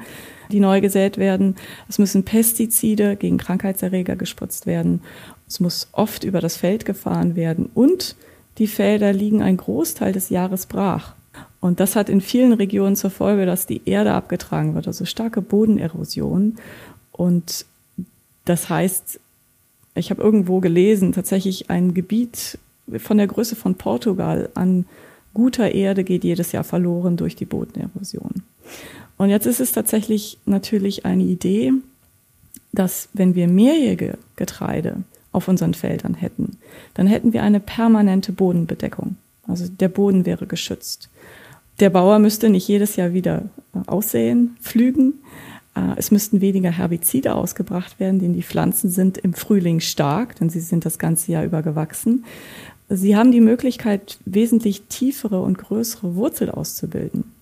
die 0.50 0.60
neu 0.60 0.80
gesät 0.80 1.18
werden. 1.18 1.56
Es 1.88 1.98
müssen 1.98 2.24
Pestizide 2.24 3.16
gegen 3.16 3.38
Krankheitserreger 3.38 4.16
gespritzt 4.16 4.66
werden. 4.66 5.02
Es 5.48 5.60
muss 5.60 5.88
oft 5.92 6.24
über 6.24 6.40
das 6.40 6.56
Feld 6.56 6.84
gefahren 6.84 7.36
werden 7.36 7.68
und 7.74 8.16
die 8.58 8.66
Felder 8.66 9.12
liegen 9.12 9.42
ein 9.42 9.56
Großteil 9.56 10.12
des 10.12 10.30
Jahres 10.30 10.66
brach. 10.66 11.14
Und 11.60 11.80
das 11.80 11.96
hat 11.96 12.08
in 12.08 12.20
vielen 12.20 12.52
Regionen 12.52 12.96
zur 12.96 13.10
Folge, 13.10 13.44
dass 13.44 13.66
die 13.66 13.82
Erde 13.84 14.12
abgetragen 14.12 14.74
wird, 14.74 14.86
also 14.86 15.04
starke 15.04 15.42
Bodenerosion. 15.42 16.56
Und 17.12 17.66
das 18.44 18.68
heißt, 18.68 19.20
ich 19.94 20.10
habe 20.10 20.22
irgendwo 20.22 20.60
gelesen, 20.60 21.12
tatsächlich 21.12 21.70
ein 21.70 21.92
Gebiet 21.92 22.58
von 22.98 23.18
der 23.18 23.26
Größe 23.26 23.56
von 23.56 23.74
Portugal 23.74 24.48
an 24.54 24.86
guter 25.36 25.74
Erde 25.74 26.02
geht 26.02 26.24
jedes 26.24 26.52
Jahr 26.52 26.64
verloren 26.64 27.18
durch 27.18 27.36
die 27.36 27.44
Bodenerosion. 27.44 28.42
Und 29.18 29.28
jetzt 29.28 29.44
ist 29.44 29.60
es 29.60 29.72
tatsächlich 29.72 30.38
natürlich 30.46 31.04
eine 31.04 31.24
Idee, 31.24 31.74
dass 32.72 33.10
wenn 33.12 33.34
wir 33.34 33.46
mehrjährige 33.46 34.16
Getreide 34.36 35.02
auf 35.32 35.48
unseren 35.48 35.74
Feldern 35.74 36.14
hätten, 36.14 36.56
dann 36.94 37.06
hätten 37.06 37.34
wir 37.34 37.42
eine 37.42 37.60
permanente 37.60 38.32
Bodenbedeckung. 38.32 39.16
Also 39.46 39.68
der 39.68 39.90
Boden 39.90 40.24
wäre 40.24 40.46
geschützt. 40.46 41.10
Der 41.80 41.90
Bauer 41.90 42.18
müsste 42.18 42.48
nicht 42.48 42.66
jedes 42.66 42.96
Jahr 42.96 43.12
wieder 43.12 43.42
äh, 43.74 43.80
aussehen, 43.86 44.56
pflügen. 44.62 45.20
Äh, 45.74 45.96
es 45.96 46.10
müssten 46.10 46.40
weniger 46.40 46.70
Herbizide 46.70 47.34
ausgebracht 47.34 48.00
werden, 48.00 48.20
denn 48.20 48.32
die 48.32 48.42
Pflanzen 48.42 48.88
sind 48.88 49.18
im 49.18 49.34
Frühling 49.34 49.80
stark, 49.80 50.36
denn 50.36 50.48
sie 50.48 50.60
sind 50.60 50.86
das 50.86 50.98
ganze 50.98 51.32
Jahr 51.32 51.44
über 51.44 51.62
gewachsen. 51.62 52.24
Sie 52.88 53.16
haben 53.16 53.32
die 53.32 53.40
Möglichkeit, 53.40 54.18
wesentlich 54.24 54.82
tiefere 54.82 55.40
und 55.40 55.58
größere 55.58 56.14
Wurzel 56.14 56.50
auszubilden. 56.50 57.32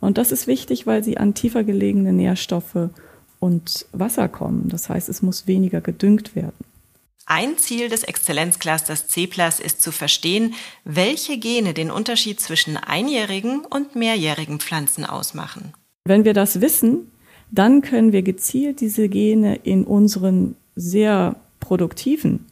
Und 0.00 0.18
das 0.18 0.32
ist 0.32 0.46
wichtig, 0.46 0.86
weil 0.86 1.02
sie 1.02 1.16
an 1.16 1.34
tiefer 1.34 1.64
gelegene 1.64 2.12
Nährstoffe 2.12 2.90
und 3.38 3.86
Wasser 3.92 4.28
kommen. 4.28 4.68
Das 4.68 4.88
heißt, 4.88 5.08
es 5.08 5.22
muss 5.22 5.46
weniger 5.46 5.80
gedüngt 5.80 6.36
werden. 6.36 6.64
Ein 7.24 7.56
Ziel 7.56 7.88
des 7.88 8.02
Exzellenzclusters 8.02 9.06
C 9.06 9.28
ist 9.64 9.80
zu 9.80 9.92
verstehen, 9.92 10.54
welche 10.84 11.38
Gene 11.38 11.72
den 11.72 11.90
Unterschied 11.90 12.40
zwischen 12.40 12.76
einjährigen 12.76 13.64
und 13.64 13.94
mehrjährigen 13.94 14.58
Pflanzen 14.58 15.04
ausmachen. 15.04 15.72
Wenn 16.04 16.24
wir 16.24 16.34
das 16.34 16.60
wissen, 16.60 17.12
dann 17.50 17.80
können 17.80 18.12
wir 18.12 18.22
gezielt 18.22 18.80
diese 18.80 19.08
Gene 19.08 19.56
in 19.56 19.84
unseren 19.84 20.56
sehr 20.74 21.36
produktiven 21.60 22.46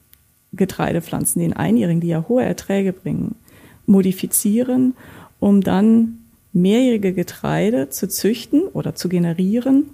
Getreidepflanzen, 0.53 1.41
den 1.41 1.53
einjährigen, 1.53 2.01
die 2.01 2.09
ja 2.09 2.25
hohe 2.29 2.45
Erträge 2.45 2.93
bringen, 2.93 3.37
modifizieren, 3.87 4.95
um 5.39 5.61
dann 5.61 6.19
mehrjährige 6.53 7.13
Getreide 7.13 7.91
zu 7.91 8.09
züchten 8.09 8.63
oder 8.63 8.95
zu 8.95 9.09
generieren, 9.09 9.91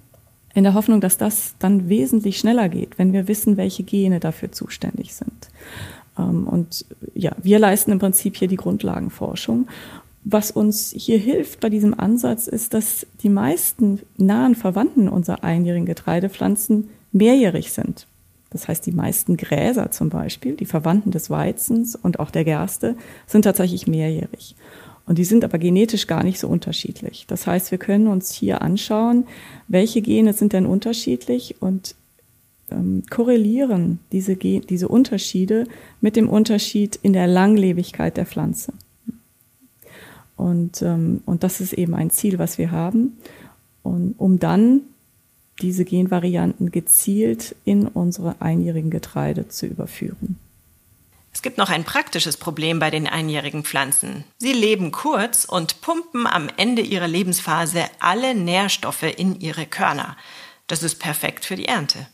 in 0.54 0.64
der 0.64 0.74
Hoffnung, 0.74 1.02
dass 1.02 1.18
das 1.18 1.54
dann 1.58 1.90
wesentlich 1.90 2.38
schneller 2.38 2.70
geht, 2.70 2.98
wenn 2.98 3.12
wir 3.12 3.28
wissen, 3.28 3.58
welche 3.58 3.82
Gene 3.82 4.20
dafür 4.20 4.52
zuständig 4.52 5.14
sind. 5.14 5.50
Ähm, 6.18 6.48
und 6.48 6.86
ja, 7.14 7.32
wir 7.42 7.58
leisten 7.58 7.92
im 7.92 7.98
Prinzip 7.98 8.36
hier 8.36 8.48
die 8.48 8.56
Grundlagenforschung. 8.56 9.68
Was 10.24 10.50
uns 10.50 10.92
hier 10.96 11.18
hilft 11.18 11.60
bei 11.60 11.68
diesem 11.68 11.98
Ansatz 11.98 12.46
ist, 12.46 12.72
dass 12.72 13.06
die 13.22 13.28
meisten 13.28 14.00
nahen 14.16 14.54
Verwandten 14.54 15.08
unserer 15.08 15.44
einjährigen 15.44 15.86
Getreidepflanzen 15.86 16.88
mehrjährig 17.12 17.70
sind. 17.70 18.06
Das 18.50 18.68
heißt, 18.68 18.86
die 18.86 18.92
meisten 18.92 19.36
Gräser 19.36 19.90
zum 19.90 20.08
Beispiel, 20.08 20.54
die 20.54 20.66
Verwandten 20.66 21.10
des 21.10 21.30
Weizens 21.30 21.96
und 21.96 22.20
auch 22.20 22.30
der 22.30 22.44
Gerste, 22.44 22.96
sind 23.26 23.42
tatsächlich 23.42 23.86
mehrjährig. 23.86 24.54
Und 25.06 25.18
die 25.18 25.24
sind 25.24 25.44
aber 25.44 25.58
genetisch 25.58 26.06
gar 26.06 26.24
nicht 26.24 26.38
so 26.38 26.48
unterschiedlich. 26.48 27.26
Das 27.28 27.46
heißt, 27.46 27.70
wir 27.70 27.78
können 27.78 28.08
uns 28.08 28.32
hier 28.32 28.62
anschauen, 28.62 29.26
welche 29.68 30.02
Gene 30.02 30.32
sind 30.32 30.52
denn 30.52 30.66
unterschiedlich 30.66 31.56
und 31.60 31.94
ähm, 32.70 33.04
korrelieren 33.08 34.00
diese, 34.10 34.36
diese 34.36 34.88
Unterschiede 34.88 35.66
mit 36.00 36.16
dem 36.16 36.28
Unterschied 36.28 36.98
in 37.02 37.12
der 37.12 37.28
Langlebigkeit 37.28 38.16
der 38.16 38.26
Pflanze. 38.26 38.72
Und, 40.36 40.82
ähm, 40.82 41.22
und 41.24 41.44
das 41.44 41.60
ist 41.60 41.72
eben 41.72 41.94
ein 41.94 42.10
Ziel, 42.10 42.38
was 42.38 42.58
wir 42.58 42.70
haben, 42.70 43.16
und, 43.82 44.14
um 44.18 44.38
dann 44.38 44.80
diese 45.60 45.84
Genvarianten 45.84 46.70
gezielt 46.70 47.56
in 47.64 47.86
unsere 47.86 48.36
einjährigen 48.40 48.90
Getreide 48.90 49.48
zu 49.48 49.66
überführen. 49.66 50.38
Es 51.32 51.42
gibt 51.42 51.58
noch 51.58 51.68
ein 51.68 51.84
praktisches 51.84 52.38
Problem 52.38 52.78
bei 52.78 52.90
den 52.90 53.06
einjährigen 53.06 53.62
Pflanzen. 53.62 54.24
Sie 54.38 54.54
leben 54.54 54.90
kurz 54.90 55.44
und 55.44 55.82
pumpen 55.82 56.26
am 56.26 56.48
Ende 56.56 56.80
ihrer 56.80 57.08
Lebensphase 57.08 57.84
alle 58.00 58.34
Nährstoffe 58.34 59.02
in 59.02 59.38
ihre 59.40 59.66
Körner. 59.66 60.16
Das 60.66 60.82
ist 60.82 60.94
perfekt 60.94 61.44
für 61.44 61.56
die 61.56 61.66
Ernte. 61.66 62.06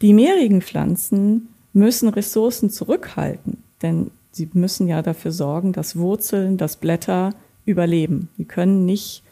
Die 0.00 0.14
meerigen 0.14 0.62
Pflanzen 0.62 1.48
müssen 1.74 2.08
Ressourcen 2.08 2.70
zurückhalten, 2.70 3.62
denn 3.82 4.10
sie 4.30 4.48
müssen 4.54 4.88
ja 4.88 5.02
dafür 5.02 5.32
sorgen, 5.32 5.72
dass 5.74 5.96
Wurzeln, 5.96 6.56
dass 6.56 6.76
Blätter 6.76 7.34
überleben. 7.66 8.30
Sie 8.38 8.46
können 8.46 8.86
nicht 8.86 9.22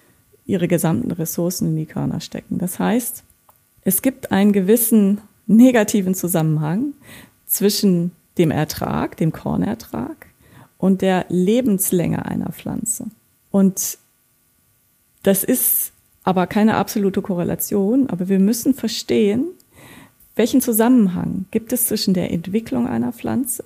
ihre 0.44 0.68
gesamten 0.68 1.10
Ressourcen 1.10 1.68
in 1.68 1.76
die 1.76 1.86
Körner 1.86 2.20
stecken. 2.20 2.58
Das 2.58 2.78
heißt, 2.78 3.24
es 3.82 4.02
gibt 4.02 4.32
einen 4.32 4.52
gewissen 4.52 5.20
negativen 5.46 6.14
Zusammenhang 6.14 6.94
zwischen 7.46 8.12
dem 8.38 8.50
Ertrag, 8.50 9.16
dem 9.16 9.32
Kornertrag 9.32 10.26
und 10.78 11.02
der 11.02 11.26
Lebenslänge 11.28 12.24
einer 12.24 12.52
Pflanze. 12.52 13.06
Und 13.50 13.98
das 15.22 15.44
ist 15.44 15.92
aber 16.22 16.46
keine 16.46 16.76
absolute 16.76 17.22
Korrelation, 17.22 18.08
aber 18.08 18.28
wir 18.28 18.38
müssen 18.38 18.74
verstehen, 18.74 19.46
welchen 20.36 20.60
Zusammenhang 20.60 21.46
gibt 21.50 21.72
es 21.72 21.86
zwischen 21.86 22.14
der 22.14 22.30
Entwicklung 22.32 22.86
einer 22.86 23.12
Pflanze 23.12 23.64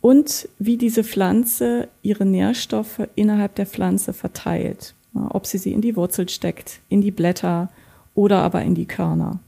und 0.00 0.48
wie 0.58 0.76
diese 0.76 1.04
Pflanze 1.04 1.88
ihre 2.02 2.24
Nährstoffe 2.24 3.08
innerhalb 3.14 3.54
der 3.54 3.66
Pflanze 3.66 4.12
verteilt. 4.12 4.94
Ob 5.14 5.46
sie 5.46 5.58
sie 5.58 5.72
in 5.72 5.80
die 5.80 5.96
Wurzel 5.96 6.28
steckt, 6.28 6.80
in 6.88 7.00
die 7.00 7.10
Blätter 7.10 7.68
oder 8.14 8.42
aber 8.42 8.62
in 8.62 8.74
die 8.74 8.86
Körner. 8.86 9.40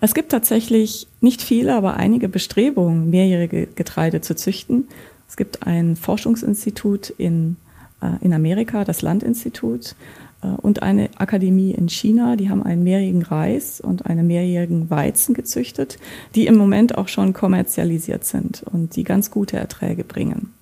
Es 0.00 0.14
gibt 0.14 0.30
tatsächlich 0.30 1.06
nicht 1.20 1.42
viele, 1.42 1.74
aber 1.74 1.94
einige 1.94 2.28
Bestrebungen, 2.28 3.10
mehrjährige 3.10 3.66
Getreide 3.66 4.20
zu 4.20 4.34
züchten. 4.34 4.88
Es 5.28 5.36
gibt 5.36 5.66
ein 5.66 5.96
Forschungsinstitut 5.96 7.10
in, 7.10 7.56
äh, 8.00 8.24
in 8.24 8.32
Amerika, 8.32 8.84
das 8.84 9.02
Landinstitut, 9.02 9.94
äh, 10.42 10.48
und 10.48 10.82
eine 10.82 11.10
Akademie 11.16 11.72
in 11.72 11.88
China, 11.88 12.36
die 12.36 12.50
haben 12.50 12.62
einen 12.62 12.82
mehrjährigen 12.82 13.22
Reis 13.22 13.80
und 13.80 14.06
einen 14.06 14.26
mehrjährigen 14.26 14.90
Weizen 14.90 15.34
gezüchtet, 15.34 15.98
die 16.34 16.46
im 16.46 16.56
Moment 16.56 16.96
auch 16.96 17.08
schon 17.08 17.32
kommerzialisiert 17.32 18.24
sind 18.24 18.64
und 18.72 18.96
die 18.96 19.04
ganz 19.04 19.30
gute 19.30 19.56
Erträge 19.56 20.04
bringen. 20.04 20.52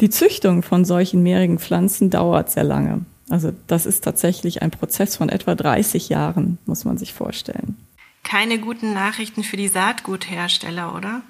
Die 0.00 0.10
Züchtung 0.10 0.62
von 0.62 0.84
solchen 0.84 1.22
mehrjährigen 1.22 1.58
Pflanzen 1.58 2.10
dauert 2.10 2.50
sehr 2.50 2.64
lange. 2.64 3.02
Also 3.30 3.52
das 3.66 3.86
ist 3.86 4.04
tatsächlich 4.04 4.62
ein 4.62 4.70
Prozess 4.70 5.16
von 5.16 5.28
etwa 5.28 5.54
30 5.54 6.08
Jahren, 6.08 6.58
muss 6.66 6.84
man 6.84 6.98
sich 6.98 7.14
vorstellen. 7.14 7.76
Keine 8.22 8.58
guten 8.58 8.92
Nachrichten 8.92 9.42
für 9.42 9.56
die 9.56 9.68
Saatguthersteller, 9.68 10.94
oder? 10.94 11.22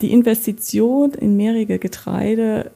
Die 0.00 0.12
Investition 0.12 1.12
in 1.12 1.36
mehrjährige 1.36 1.78
Getreide 1.78 2.70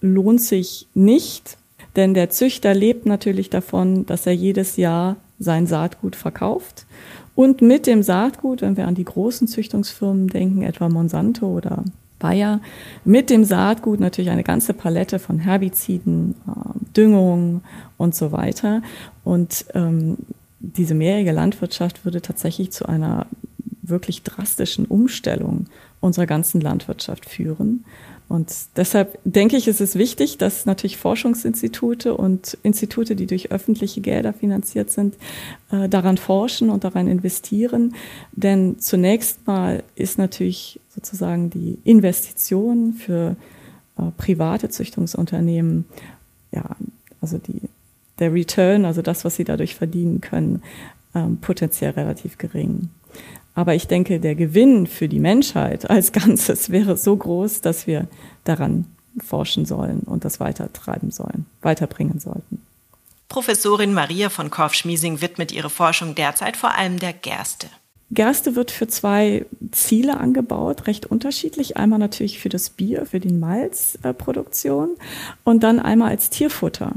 lohnt 0.00 0.40
sich 0.40 0.86
nicht, 0.94 1.56
denn 1.96 2.14
der 2.14 2.30
Züchter 2.30 2.74
lebt 2.74 3.06
natürlich 3.06 3.50
davon, 3.50 4.04
dass 4.06 4.26
er 4.26 4.34
jedes 4.34 4.76
Jahr 4.76 5.16
sein 5.38 5.66
Saatgut 5.66 6.16
verkauft. 6.16 6.86
Und 7.34 7.62
mit 7.62 7.86
dem 7.86 8.02
Saatgut, 8.02 8.62
wenn 8.62 8.76
wir 8.76 8.86
an 8.86 8.94
die 8.94 9.04
großen 9.04 9.48
Züchtungsfirmen 9.48 10.28
denken, 10.28 10.62
etwa 10.62 10.88
Monsanto 10.88 11.46
oder 11.46 11.84
Bayer, 12.18 12.60
mit 13.04 13.30
dem 13.30 13.44
Saatgut 13.44 14.00
natürlich 14.00 14.30
eine 14.30 14.44
ganze 14.44 14.74
Palette 14.74 15.18
von 15.18 15.38
Herbiziden, 15.38 16.34
äh, 16.46 16.94
Düngung 16.96 17.62
und 17.96 18.14
so 18.14 18.32
weiter. 18.32 18.82
Und 19.24 19.66
ähm, 19.74 20.18
diese 20.60 20.94
mehrjährige 20.94 21.32
Landwirtschaft 21.32 22.04
würde 22.04 22.22
tatsächlich 22.22 22.70
zu 22.70 22.86
einer 22.86 23.26
wirklich 23.82 24.22
drastischen 24.22 24.86
Umstellung 24.86 25.66
unserer 26.00 26.26
ganzen 26.26 26.60
Landwirtschaft 26.60 27.28
führen. 27.28 27.84
Und 28.26 28.50
deshalb 28.76 29.18
denke 29.24 29.56
ich, 29.56 29.68
ist 29.68 29.82
es 29.82 29.96
wichtig, 29.96 30.38
dass 30.38 30.64
natürlich 30.64 30.96
Forschungsinstitute 30.96 32.16
und 32.16 32.56
Institute, 32.62 33.14
die 33.16 33.26
durch 33.26 33.52
öffentliche 33.52 34.00
Gelder 34.00 34.32
finanziert 34.32 34.90
sind, 34.90 35.16
äh, 35.70 35.88
daran 35.90 36.16
forschen 36.16 36.70
und 36.70 36.84
daran 36.84 37.06
investieren. 37.06 37.94
Denn 38.32 38.78
zunächst 38.78 39.46
mal 39.46 39.82
ist 39.94 40.16
natürlich 40.16 40.80
sozusagen 40.94 41.50
die 41.50 41.78
Investition 41.84 42.92
für 42.92 43.36
äh, 43.98 44.02
private 44.16 44.68
Züchtungsunternehmen, 44.68 45.86
ja, 46.52 46.76
also 47.20 47.38
die, 47.38 47.62
der 48.18 48.32
Return, 48.32 48.84
also 48.84 49.02
das, 49.02 49.24
was 49.24 49.36
sie 49.36 49.44
dadurch 49.44 49.74
verdienen 49.74 50.20
können, 50.20 50.62
ähm, 51.14 51.38
potenziell 51.38 51.92
relativ 51.92 52.38
gering. 52.38 52.90
Aber 53.54 53.74
ich 53.74 53.86
denke, 53.86 54.20
der 54.20 54.34
Gewinn 54.34 54.86
für 54.86 55.08
die 55.08 55.20
Menschheit 55.20 55.88
als 55.90 56.12
Ganzes 56.12 56.70
wäre 56.70 56.96
so 56.96 57.16
groß, 57.16 57.60
dass 57.60 57.86
wir 57.86 58.08
daran 58.44 58.86
forschen 59.22 59.64
sollen 59.64 60.00
und 60.00 60.24
das 60.24 60.40
weitertreiben 60.40 61.10
sollen, 61.10 61.46
weiterbringen 61.62 62.18
sollten. 62.18 62.62
Professorin 63.28 63.94
Maria 63.94 64.28
von 64.28 64.50
Korf-Schmiesing 64.50 65.20
widmet 65.20 65.50
ihre 65.50 65.70
Forschung 65.70 66.14
derzeit 66.14 66.56
vor 66.56 66.76
allem 66.76 66.98
der 66.98 67.12
Gerste. 67.12 67.68
Gerste 68.10 68.54
wird 68.54 68.70
für 68.70 68.86
zwei 68.86 69.46
Ziele 69.72 70.18
angebaut, 70.18 70.86
recht 70.86 71.06
unterschiedlich. 71.06 71.76
Einmal 71.76 71.98
natürlich 71.98 72.38
für 72.38 72.48
das 72.48 72.70
Bier, 72.70 73.06
für 73.06 73.18
die 73.18 73.32
Malzproduktion 73.32 74.90
und 75.42 75.62
dann 75.62 75.80
einmal 75.80 76.10
als 76.10 76.30
Tierfutter. 76.30 76.92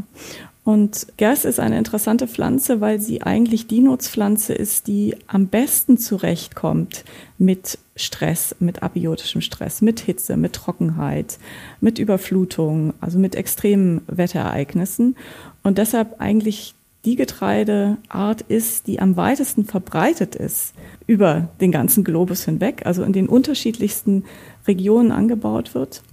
Und 0.67 1.07
Gerste 1.15 1.47
ist 1.47 1.61
eine 1.61 1.77
interessante 1.77 2.27
Pflanze, 2.27 2.81
weil 2.81 2.99
sie 2.99 3.21
eigentlich 3.21 3.67
die 3.67 3.79
Nutzpflanze 3.79 4.53
ist, 4.53 4.87
die 4.87 5.15
am 5.27 5.47
besten 5.47 5.97
zurechtkommt 5.97 7.05
mit 7.37 7.79
Stress, 7.95 8.53
mit 8.59 8.83
abiotischem 8.83 9.39
Stress, 9.39 9.81
mit 9.81 10.01
Hitze, 10.01 10.35
mit 10.35 10.51
Trockenheit, 10.51 11.39
mit 11.79 11.99
Überflutung, 11.99 12.93
also 12.99 13.17
mit 13.17 13.35
extremen 13.35 14.01
Wetterereignissen. 14.07 15.15
Und 15.63 15.77
deshalb 15.77 16.19
eigentlich 16.19 16.75
die 17.07 17.15
Getreideart 17.15 18.41
ist, 18.49 18.87
die 18.87 18.99
am 18.99 19.15
weitesten 19.15 19.63
verbreitet 19.63 20.35
ist 20.35 20.73
über 21.05 21.47
den 21.61 21.71
ganzen 21.71 22.03
Globus 22.03 22.43
hinweg, 22.43 22.85
also 22.85 23.01
in 23.03 23.13
den 23.13 23.29
unterschiedlichsten 23.29 24.25
Regionen 24.67 25.13
angebaut 25.13 25.73
wird. 25.73 26.03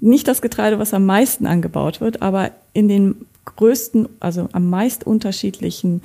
Nicht 0.00 0.26
das 0.26 0.40
Getreide, 0.40 0.78
was 0.78 0.94
am 0.94 1.04
meisten 1.04 1.46
angebaut 1.46 2.00
wird, 2.00 2.22
aber 2.22 2.52
in 2.72 2.88
den 2.88 3.26
größten, 3.44 4.08
also 4.18 4.48
am 4.52 4.70
meist 4.70 5.06
unterschiedlichen 5.06 6.00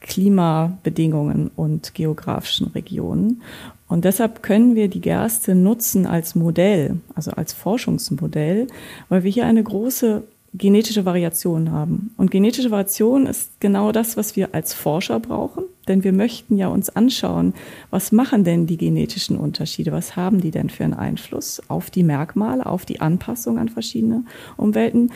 Klimabedingungen 0.00 1.50
und 1.56 1.94
geografischen 1.94 2.66
Regionen. 2.66 3.40
Und 3.88 4.04
deshalb 4.04 4.42
können 4.42 4.74
wir 4.74 4.88
die 4.88 5.00
Gerste 5.00 5.54
nutzen 5.54 6.06
als 6.06 6.34
Modell, 6.34 7.00
also 7.14 7.30
als 7.30 7.54
Forschungsmodell, 7.54 8.66
weil 9.08 9.24
wir 9.24 9.30
hier 9.30 9.46
eine 9.46 9.64
große 9.64 10.22
genetische 10.52 11.04
Variation 11.04 11.70
haben. 11.70 12.12
Und 12.16 12.30
genetische 12.30 12.70
Variation 12.70 13.26
ist 13.26 13.60
genau 13.60 13.92
das, 13.92 14.16
was 14.16 14.34
wir 14.36 14.54
als 14.54 14.74
Forscher 14.74 15.20
brauchen, 15.20 15.64
denn 15.86 16.02
wir 16.02 16.12
möchten 16.12 16.56
ja 16.56 16.68
uns 16.68 16.90
anschauen, 16.90 17.54
was 17.90 18.10
machen 18.10 18.42
denn 18.42 18.66
die 18.66 18.76
genetischen 18.76 19.36
Unterschiede, 19.36 19.92
was 19.92 20.16
haben 20.16 20.40
die 20.40 20.50
denn 20.50 20.70
für 20.70 20.84
einen 20.84 20.94
Einfluss 20.94 21.62
auf 21.68 21.90
die 21.90 22.02
Merkmale, 22.02 22.66
auf 22.66 22.84
die 22.84 23.00
Anpassung 23.00 23.58
an 23.58 23.68
verschiedene 23.68 24.24
Umwelten. 24.56 25.12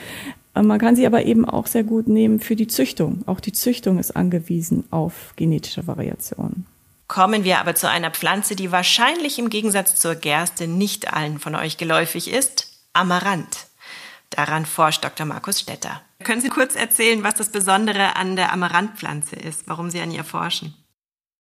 Äh, 0.55 0.63
man 0.63 0.79
kann 0.79 0.97
sie 0.97 1.07
aber 1.07 1.25
eben 1.25 1.45
auch 1.45 1.67
sehr 1.67 1.85
gut 1.85 2.07
nehmen 2.07 2.39
für 2.39 2.57
die 2.57 2.69
Züchtung. 2.69 3.23
Auch 3.27 3.41
die 3.41 3.53
Züchtung 3.53 3.99
ist 3.99 4.15
angewiesen 4.15 4.85
auf 4.91 5.33
genetische 5.37 5.87
Variationen. 5.87 6.67
Kommen 7.09 7.45
wir 7.45 7.59
aber 7.59 7.75
zu 7.75 7.89
einer 7.89 8.11
Pflanze, 8.11 8.57
die 8.57 8.73
wahrscheinlich 8.73 9.39
im 9.39 9.51
Gegensatz 9.51 9.97
zur 9.97 10.15
Gerste 10.15 10.69
nicht 10.69 11.13
allen 11.13 11.39
von 11.39 11.55
euch 11.55 11.77
geläufig 11.77 12.33
ist, 12.33 12.73
Amaranth. 12.93 13.67
Daran 14.37 14.67
forscht 14.67 15.05
Dr. 15.05 15.27
Markus 15.27 15.61
Stetter. 15.61 16.03
Können 16.23 16.41
Sie 16.41 16.49
kurz 16.49 16.75
erzählen, 16.75 17.23
was 17.23 17.35
das 17.35 17.51
Besondere 17.51 18.17
an 18.17 18.37
der 18.37 18.53
Amaranthpflanze 18.53 19.37
ist, 19.37 19.69
warum 19.69 19.91
Sie 19.91 20.01
an 20.01 20.11
ihr 20.11 20.25
forschen? 20.25 20.75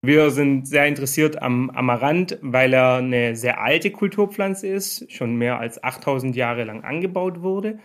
Wir 0.00 0.30
sind 0.30 0.68
sehr 0.68 0.86
interessiert 0.86 1.42
am 1.42 1.70
Amaranth, 1.70 2.38
weil 2.40 2.72
er 2.72 2.98
eine 2.98 3.34
sehr 3.34 3.60
alte 3.60 3.90
Kulturpflanze 3.90 4.68
ist, 4.68 5.10
schon 5.10 5.34
mehr 5.34 5.58
als 5.58 5.82
8000 5.82 6.36
Jahre 6.36 6.62
lang 6.62 6.84
angebaut 6.84 7.42
wurde 7.42 7.80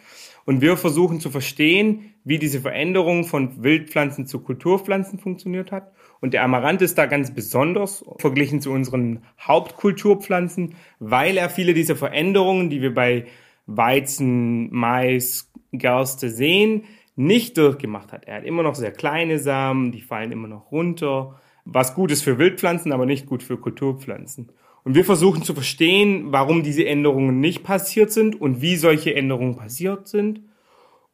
und 0.45 0.61
wir 0.61 0.77
versuchen 0.77 1.19
zu 1.19 1.29
verstehen, 1.29 2.13
wie 2.23 2.37
diese 2.37 2.61
Veränderung 2.61 3.25
von 3.25 3.63
Wildpflanzen 3.63 4.27
zu 4.27 4.39
Kulturpflanzen 4.39 5.19
funktioniert 5.19 5.71
hat. 5.71 5.91
Und 6.19 6.33
der 6.33 6.43
Amaranth 6.43 6.81
ist 6.81 6.97
da 6.97 7.05
ganz 7.05 7.33
besonders 7.33 8.05
verglichen 8.17 8.61
zu 8.61 8.71
unseren 8.71 9.23
Hauptkulturpflanzen, 9.39 10.75
weil 10.99 11.37
er 11.37 11.49
viele 11.49 11.73
dieser 11.73 11.95
Veränderungen, 11.95 12.69
die 12.69 12.81
wir 12.81 12.93
bei 12.93 13.25
Weizen, 13.65 14.69
Mais, 14.71 15.51
Gerste 15.71 16.29
sehen, 16.29 16.83
nicht 17.15 17.57
durchgemacht 17.57 18.11
hat. 18.11 18.25
Er 18.25 18.37
hat 18.37 18.43
immer 18.43 18.63
noch 18.63 18.75
sehr 18.75 18.91
kleine 18.91 19.39
Samen, 19.39 19.91
die 19.91 20.01
fallen 20.01 20.31
immer 20.31 20.47
noch 20.47 20.71
runter, 20.71 21.39
was 21.65 21.95
gut 21.95 22.11
ist 22.11 22.23
für 22.23 22.37
Wildpflanzen, 22.37 22.91
aber 22.91 23.05
nicht 23.05 23.25
gut 23.25 23.43
für 23.43 23.57
Kulturpflanzen. 23.57 24.51
Und 24.83 24.95
wir 24.95 25.05
versuchen 25.05 25.43
zu 25.43 25.53
verstehen, 25.53 26.31
warum 26.31 26.63
diese 26.63 26.85
Änderungen 26.85 27.39
nicht 27.39 27.63
passiert 27.63 28.11
sind 28.11 28.39
und 28.39 28.61
wie 28.61 28.75
solche 28.75 29.15
Änderungen 29.15 29.55
passiert 29.55 30.07
sind. 30.07 30.41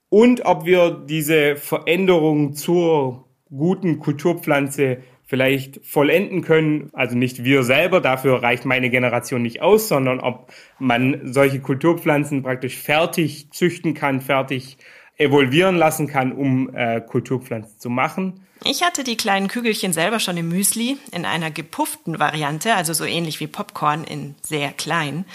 Und 0.10 0.46
ob 0.46 0.66
wir 0.66 0.90
diese 0.90 1.56
Veränderungen 1.56 2.54
zur 2.54 3.26
guten 3.50 4.00
Kulturpflanze 4.00 5.00
vielleicht 5.30 5.80
vollenden 5.86 6.42
können. 6.42 6.89
Also 6.92 7.15
nicht 7.15 7.44
wir 7.44 7.62
selber, 7.62 8.02
dafür 8.02 8.42
reicht 8.42 8.65
meine 8.65 8.89
Generation 8.89 9.44
nicht 9.44 9.62
aus, 9.62 9.88
sondern 9.88 10.20
ob 10.20 10.52
man 10.80 11.22
solche 11.32 11.60
Kulturpflanzen 11.60 12.42
praktisch 12.42 12.76
fertig 12.76 13.52
züchten 13.52 13.94
kann, 13.94 14.22
fertig 14.22 14.78
evolvieren 15.18 15.76
lassen 15.76 16.08
kann, 16.08 16.32
um 16.32 16.76
äh, 16.76 17.00
Kulturpflanzen 17.00 17.78
zu 17.78 17.92
machen. 17.92 18.44
Ich 18.65 18.82
hatte 18.84 19.04
die 19.04 19.18
kleinen 19.18 19.50
Kügelchen 19.50 19.94
selber 19.94 20.20
schon 20.20 20.36
im 20.36 20.50
Müsli 20.50 20.98
in 21.12 21.26
einer 21.26 21.52
gepufften 21.52 22.18
Variante, 22.18 22.74
also 22.74 22.94
so 22.94 23.06
ähnlich 23.06 23.39
wie 23.39 23.48
Popcorn 23.48 24.06
in 24.06 24.34
sehr 24.42 24.72
klein. 24.72 25.26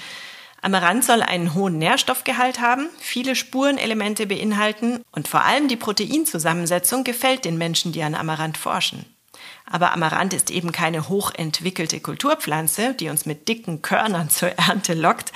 Amaranth 0.61 1.05
soll 1.05 1.23
einen 1.23 1.55
hohen 1.55 1.79
Nährstoffgehalt 1.79 2.61
haben, 2.61 2.89
viele 2.99 3.37
Spurenelemente 3.37 4.27
beinhalten 4.27 5.05
und 5.13 5.29
vor 5.29 5.45
allem 5.45 5.69
die 5.69 5.77
Proteinzusammensetzung 5.77 7.05
gefällt 7.05 7.45
den 7.45 7.59
Menschen, 7.59 7.93
die 7.93 8.03
an 8.03 8.17
Amaranth 8.17 8.57
forschen. 8.57 9.05
Aber 9.67 9.93
Amaranth 9.93 10.35
ist 10.35 10.51
eben 10.51 10.73
keine 10.73 11.09
hochentwickelte 11.09 12.01
Kulturpflanze, 12.01 12.95
die 12.95 13.09
uns 13.09 13.27
mit 13.27 13.49
dicken 13.49 13.83
Körnern 13.83 14.29
zur 14.29 14.51
Ernte 14.51 14.95
lockt, 14.95 15.33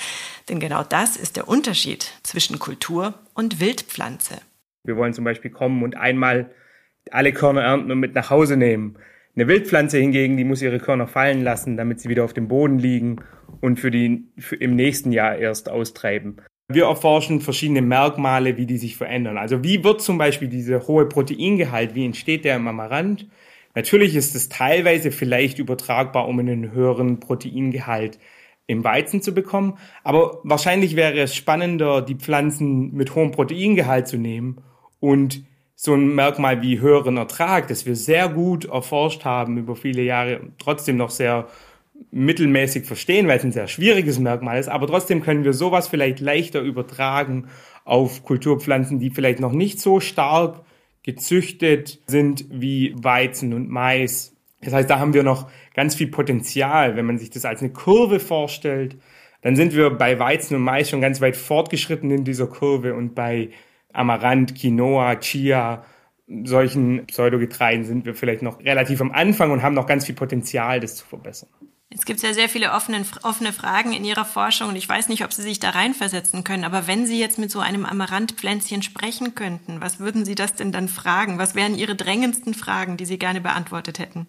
denn 0.49 0.61
genau 0.61 0.83
das 0.83 1.17
ist 1.17 1.37
der 1.37 1.49
Unterschied 1.49 2.12
zwischen 2.23 2.59
Kultur 2.59 3.14
und 3.35 3.61
Wildpflanze. 3.61 4.41
Wir 4.85 4.97
wollen 4.97 5.14
zum 5.14 5.25
Beispiel 5.25 5.51
kommen 5.51 5.83
und 5.83 5.97
einmal 5.97 6.51
alle 7.11 7.33
Körner 7.33 7.62
ernten 7.62 7.91
und 7.91 8.01
mit 8.01 8.14
nach 8.14 8.31
Hause 8.31 8.57
nehmen. 8.57 8.97
Eine 9.35 9.49
Wildpflanze 9.49 9.99
hingegen, 9.99 10.37
die 10.37 10.45
muss 10.45 10.62
ihre 10.62 10.79
Körner 10.79 11.07
fallen 11.07 11.43
lassen, 11.43 11.77
damit 11.77 12.01
sie 12.01 12.09
wieder 12.09 12.25
auf 12.25 12.33
dem 12.33 12.49
Boden 12.49 12.79
liegen 12.79 13.23
und 13.61 13.79
für 13.79 13.91
die 13.91 14.25
für 14.38 14.57
im 14.57 14.75
nächsten 14.75 15.12
Jahr 15.12 15.37
erst 15.37 15.69
austreiben. 15.69 16.38
Wir 16.71 16.85
erforschen 16.85 17.41
verschiedene 17.41 17.81
Merkmale, 17.81 18.57
wie 18.59 18.67
die 18.67 18.77
sich 18.77 18.97
verändern. 18.97 19.38
Also 19.38 19.64
wie 19.64 19.85
wird 19.85 20.03
zum 20.03 20.19
Beispiel 20.19 20.49
dieser 20.49 20.87
hohe 20.87 21.07
Proteingehalt, 21.07 21.95
wie 21.95 22.05
entsteht 22.05 22.45
der 22.45 22.57
im 22.57 22.69
Amaranth? 22.69 23.27
Natürlich 23.74 24.16
ist 24.16 24.35
es 24.35 24.48
teilweise 24.48 25.11
vielleicht 25.11 25.59
übertragbar, 25.59 26.26
um 26.26 26.38
einen 26.38 26.72
höheren 26.72 27.20
Proteingehalt 27.20 28.18
im 28.66 28.85
Weizen 28.85 29.22
zu 29.22 29.33
bekommen, 29.33 29.78
aber 30.04 30.40
wahrscheinlich 30.44 30.94
wäre 30.94 31.18
es 31.18 31.35
spannender, 31.35 32.02
die 32.02 32.16
Pflanzen 32.16 32.92
mit 32.92 33.14
hohem 33.14 33.31
Proteingehalt 33.31 34.09
zu 34.09 34.18
nehmen 34.18 34.61
und 35.00 35.42
so 35.74 35.94
ein 35.94 36.14
Merkmal 36.14 36.61
wie 36.61 36.81
höheren 36.81 37.16
Ertrag, 37.16 37.68
das 37.68 37.87
wir 37.87 37.96
sehr 37.96 38.28
gut 38.28 38.64
erforscht 38.66 39.24
haben 39.24 39.59
über 39.59 39.76
viele 39.76 40.02
Jahre, 40.02 40.40
trotzdem 40.59 40.96
noch 40.96 41.11
sehr 41.11 41.46
mittelmäßig 42.11 42.85
verstehen, 42.85 43.28
weil 43.28 43.38
es 43.38 43.44
ein 43.44 43.52
sehr 43.52 43.68
schwieriges 43.68 44.18
Merkmal 44.18 44.59
ist, 44.59 44.68
aber 44.68 44.87
trotzdem 44.87 45.22
können 45.22 45.44
wir 45.44 45.52
sowas 45.52 45.88
vielleicht 45.88 46.20
leichter 46.20 46.61
übertragen 46.61 47.46
auf 47.85 48.24
Kulturpflanzen, 48.24 48.98
die 48.98 49.11
vielleicht 49.11 49.40
noch 49.40 49.52
nicht 49.52 49.81
so 49.81 50.00
stark 50.00 50.62
gezüchtet 51.09 52.01
sind 52.07 52.44
wie 52.51 52.94
Weizen 52.94 53.55
und 53.55 53.71
Mais. 53.71 54.37
Das 54.61 54.75
heißt, 54.75 54.90
da 54.90 54.99
haben 54.99 55.14
wir 55.14 55.23
noch 55.23 55.51
ganz 55.73 55.94
viel 55.94 56.09
Potenzial. 56.09 56.97
Wenn 56.97 57.07
man 57.07 57.16
sich 57.16 57.31
das 57.31 57.47
als 57.47 57.62
eine 57.62 57.73
Kurve 57.73 58.21
vorstellt, 58.21 58.99
dann 59.40 59.57
sind 59.57 59.75
wir 59.75 59.88
bei 59.88 60.18
Weizen 60.18 60.55
und 60.55 60.61
Mais 60.61 60.90
schon 60.90 61.01
ganz 61.01 61.23
weit 61.23 61.38
fortgeschritten 61.38 62.11
in 62.11 62.25
dieser 62.25 62.47
Kurve 62.47 62.94
und 62.94 63.14
bei 63.14 63.49
Amaranth, 63.90 64.55
Quinoa, 64.55 65.16
Chia, 65.16 65.83
solchen 66.44 67.07
Pseudogetreiden 67.07 67.87
sind 67.87 68.05
wir 68.05 68.14
vielleicht 68.14 68.42
noch 68.42 68.61
relativ 68.61 69.01
am 69.01 69.11
Anfang 69.11 69.51
und 69.51 69.62
haben 69.62 69.75
noch 69.75 69.87
ganz 69.87 70.05
viel 70.05 70.14
Potenzial, 70.14 70.79
das 70.79 70.97
zu 70.97 71.07
verbessern. 71.07 71.49
Es 71.90 72.05
gibt 72.05 72.20
ja 72.22 72.35
sehr 72.35 72.51
viele 72.51 72.72
offene, 72.72 73.03
offene 73.22 73.53
Fragen 73.53 73.94
in 73.94 74.05
Ihrer 74.05 74.27
Forschung 74.27 74.68
und 74.68 74.77
ich 74.77 74.87
weiß 74.87 75.09
nicht, 75.09 75.24
ob 75.24 75.33
Sie 75.33 75.40
sich 75.40 75.59
da 75.59 75.70
reinversetzen 75.70 76.44
können, 76.44 76.64
aber 76.64 76.87
wenn 76.87 77.07
Sie 77.07 77.18
jetzt 77.18 77.38
mit 77.38 77.51
so 77.51 77.61
einem 77.61 77.87
Amaranthpflänzchen 77.87 78.83
sprechen 78.83 79.35
könnten, 79.35 79.81
was 79.81 79.98
würden 79.98 80.27
Sie 80.27 80.35
das 80.35 80.55
denn 80.55 80.70
dann 80.70 80.88
fragen? 80.88 81.38
Was 81.38 81.55
wären 81.55 81.74
Ihre 81.74 81.96
drängendsten 81.96 82.53
Fragen, 82.53 82.98
die 82.98 83.07
Sie 83.07 83.18
gerne 83.18 83.40
beantwortet 83.40 83.98
hätten? 83.98 84.27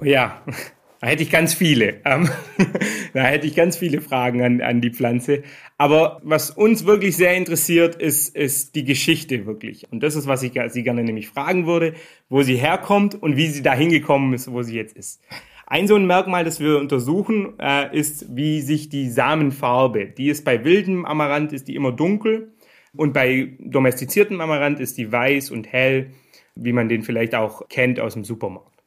Oh 0.00 0.04
ja, 0.04 0.42
da 1.00 1.06
hätte 1.06 1.22
ich 1.22 1.30
ganz 1.30 1.54
viele. 1.54 2.00
Ähm, 2.04 2.28
da 3.14 3.22
hätte 3.22 3.46
ich 3.46 3.54
ganz 3.54 3.76
viele 3.76 4.00
Fragen 4.00 4.42
an, 4.42 4.60
an 4.60 4.80
die 4.80 4.90
Pflanze. 4.90 5.44
Aber 5.76 6.20
was 6.24 6.50
uns 6.50 6.84
wirklich 6.84 7.16
sehr 7.16 7.36
interessiert, 7.36 7.94
ist, 7.94 8.34
ist 8.34 8.74
die 8.74 8.84
Geschichte 8.84 9.46
wirklich. 9.46 9.86
Und 9.92 10.02
das 10.02 10.16
ist, 10.16 10.26
was 10.26 10.42
ich 10.42 10.54
Sie 10.70 10.82
gerne 10.82 11.04
nämlich 11.04 11.28
fragen 11.28 11.68
würde, 11.68 11.94
wo 12.28 12.42
sie 12.42 12.56
herkommt 12.56 13.14
und 13.14 13.36
wie 13.36 13.46
sie 13.46 13.62
da 13.62 13.74
hingekommen 13.74 14.34
ist, 14.34 14.50
wo 14.50 14.62
sie 14.62 14.74
jetzt 14.74 14.96
ist. 14.96 15.20
Ein 15.70 15.86
so 15.86 15.96
ein 15.96 16.06
Merkmal, 16.06 16.44
das 16.44 16.60
wir 16.60 16.78
untersuchen, 16.78 17.52
äh, 17.60 17.94
ist, 17.94 18.34
wie 18.34 18.62
sich 18.62 18.88
die 18.88 19.10
Samenfarbe, 19.10 20.06
die 20.06 20.30
ist 20.30 20.42
bei 20.42 20.64
wildem 20.64 21.04
Amaranth, 21.04 21.52
ist 21.52 21.68
die 21.68 21.74
immer 21.74 21.92
dunkel 21.92 22.54
und 22.96 23.12
bei 23.12 23.58
domestiziertem 23.60 24.40
Amaranth 24.40 24.80
ist 24.80 24.96
die 24.96 25.12
weiß 25.12 25.50
und 25.50 25.70
hell, 25.70 26.12
wie 26.54 26.72
man 26.72 26.88
den 26.88 27.02
vielleicht 27.02 27.34
auch 27.34 27.68
kennt 27.68 28.00
aus 28.00 28.14
dem 28.14 28.24
Supermarkt. 28.24 28.82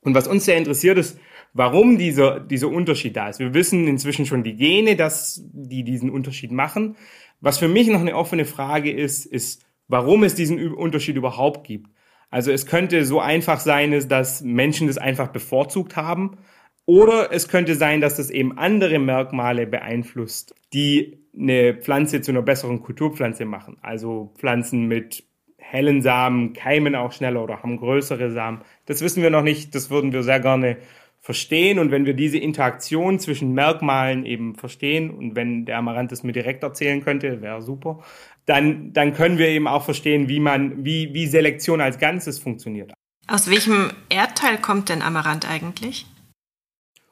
Und 0.00 0.14
was 0.14 0.26
uns 0.26 0.46
sehr 0.46 0.56
interessiert 0.56 0.96
ist, 0.96 1.20
warum 1.52 1.98
dieser, 1.98 2.40
dieser 2.40 2.68
Unterschied 2.68 3.14
da 3.14 3.28
ist. 3.28 3.38
Wir 3.38 3.52
wissen 3.52 3.86
inzwischen 3.86 4.24
schon 4.24 4.44
die 4.44 4.56
Gene, 4.56 4.96
dass 4.96 5.42
die 5.52 5.84
diesen 5.84 6.08
Unterschied 6.08 6.52
machen. 6.52 6.96
Was 7.42 7.58
für 7.58 7.68
mich 7.68 7.88
noch 7.88 8.00
eine 8.00 8.16
offene 8.16 8.46
Frage 8.46 8.90
ist, 8.90 9.26
ist, 9.26 9.66
warum 9.88 10.24
es 10.24 10.34
diesen 10.34 10.72
Unterschied 10.72 11.16
überhaupt 11.16 11.66
gibt. 11.66 11.90
Also 12.30 12.52
es 12.52 12.66
könnte 12.66 13.04
so 13.04 13.20
einfach 13.20 13.60
sein, 13.60 14.08
dass 14.08 14.42
Menschen 14.42 14.86
das 14.86 14.98
einfach 14.98 15.28
bevorzugt 15.28 15.96
haben. 15.96 16.38
Oder 16.84 17.32
es 17.32 17.48
könnte 17.48 17.74
sein, 17.74 18.00
dass 18.00 18.16
das 18.16 18.30
eben 18.30 18.56
andere 18.56 18.98
Merkmale 18.98 19.66
beeinflusst, 19.66 20.54
die 20.72 21.18
eine 21.38 21.74
Pflanze 21.74 22.20
zu 22.22 22.30
einer 22.30 22.42
besseren 22.42 22.80
Kulturpflanze 22.80 23.44
machen. 23.44 23.76
Also 23.82 24.32
Pflanzen 24.38 24.86
mit 24.86 25.24
hellen 25.58 26.00
Samen 26.00 26.54
keimen 26.54 26.94
auch 26.94 27.12
schneller 27.12 27.42
oder 27.44 27.62
haben 27.62 27.76
größere 27.76 28.30
Samen. 28.30 28.62
Das 28.86 29.02
wissen 29.02 29.22
wir 29.22 29.30
noch 29.30 29.42
nicht. 29.42 29.74
Das 29.74 29.90
würden 29.90 30.12
wir 30.12 30.22
sehr 30.22 30.40
gerne 30.40 30.78
verstehen. 31.20 31.78
Und 31.78 31.90
wenn 31.90 32.06
wir 32.06 32.14
diese 32.14 32.38
Interaktion 32.38 33.18
zwischen 33.18 33.52
Merkmalen 33.52 34.24
eben 34.24 34.54
verstehen 34.54 35.10
und 35.10 35.36
wenn 35.36 35.66
der 35.66 35.76
Amaranth 35.78 36.12
es 36.12 36.22
mir 36.22 36.32
direkt 36.32 36.62
erzählen 36.62 37.02
könnte, 37.02 37.42
wäre 37.42 37.60
super, 37.60 38.02
dann, 38.48 38.94
dann 38.94 39.12
können 39.12 39.36
wir 39.36 39.48
eben 39.48 39.68
auch 39.68 39.84
verstehen, 39.84 40.28
wie 40.28 40.40
man, 40.40 40.82
wie, 40.82 41.12
wie 41.12 41.26
Selektion 41.26 41.82
als 41.82 41.98
Ganzes 41.98 42.38
funktioniert. 42.38 42.94
Aus 43.26 43.50
welchem 43.50 43.90
Erdteil 44.08 44.56
kommt 44.56 44.88
denn 44.88 45.02
Amaranth 45.02 45.48
eigentlich? 45.48 46.06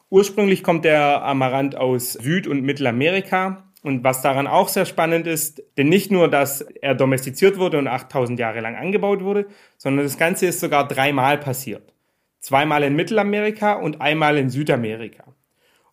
Ursprünglich 0.08 0.62
kommt 0.62 0.86
der 0.86 1.22
Amaranth 1.22 1.76
aus 1.76 2.14
Süd- 2.14 2.46
und 2.46 2.62
Mittelamerika. 2.62 3.64
Und 3.82 4.02
was 4.02 4.22
daran 4.22 4.46
auch 4.46 4.68
sehr 4.68 4.86
spannend 4.86 5.26
ist, 5.26 5.62
denn 5.76 5.90
nicht 5.90 6.10
nur, 6.10 6.28
dass 6.28 6.62
er 6.62 6.94
domestiziert 6.94 7.58
wurde 7.58 7.78
und 7.78 7.86
8000 7.86 8.40
Jahre 8.40 8.60
lang 8.60 8.74
angebaut 8.74 9.22
wurde, 9.22 9.46
sondern 9.76 10.06
das 10.06 10.16
Ganze 10.16 10.46
ist 10.46 10.60
sogar 10.60 10.88
dreimal 10.88 11.36
passiert. 11.36 11.92
Zweimal 12.40 12.82
in 12.82 12.96
Mittelamerika 12.96 13.74
und 13.74 14.00
einmal 14.00 14.38
in 14.38 14.48
Südamerika. 14.48 15.24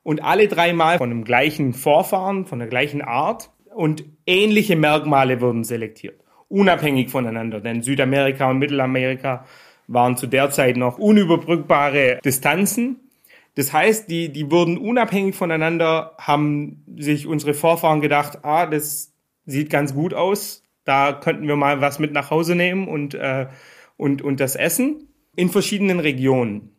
Und 0.04 0.24
alle 0.24 0.48
dreimal 0.48 1.00
von 1.00 1.10
dem 1.10 1.26
gleichen 1.26 1.74
Vorfahren, 1.74 2.46
von 2.46 2.60
der 2.60 2.70
gleichen 2.70 3.02
Art 3.02 3.52
und 3.76 4.04
ähnliche 4.26 4.76
Merkmale 4.76 5.42
wurden 5.42 5.64
selektiert, 5.64 6.20
unabhängig 6.48 7.10
voneinander, 7.10 7.60
denn 7.60 7.82
Südamerika 7.82 8.50
und 8.50 8.60
Mittelamerika 8.60 9.46
waren 9.88 10.18
zu 10.18 10.28
der 10.28 10.50
Zeit 10.50 10.78
noch 10.78 10.98
unüberbrückbare 10.98 12.20
Distanzen. 12.24 13.00
Das 13.56 13.74
heißt, 13.74 14.10
die, 14.10 14.30
die 14.32 14.50
wurden 14.50 14.78
unabhängig 14.78 15.36
voneinander, 15.36 16.16
haben 16.18 16.84
sich 16.98 17.28
unsere 17.28 17.54
Vorfahren 17.54 18.02
gedacht, 18.02 18.40
ah, 18.44 18.66
das 18.66 19.14
sieht 19.46 19.70
ganz 19.70 19.94
gut 19.94 20.14
aus, 20.14 20.64
da 20.86 21.14
könnten 21.14 21.48
wir 21.48 21.56
mal 21.56 21.82
was 21.82 22.00
mit 22.00 22.14
nach 22.14 22.32
Hause 22.32 22.56
nehmen 22.56 22.88
und, 22.88 23.14
äh, 23.14 23.48
und, 23.98 24.22
und 24.22 24.40
das 24.40 24.56
essen 24.56 25.08
in 25.36 25.50
verschiedenen 25.50 26.00
Regionen. 26.00 26.70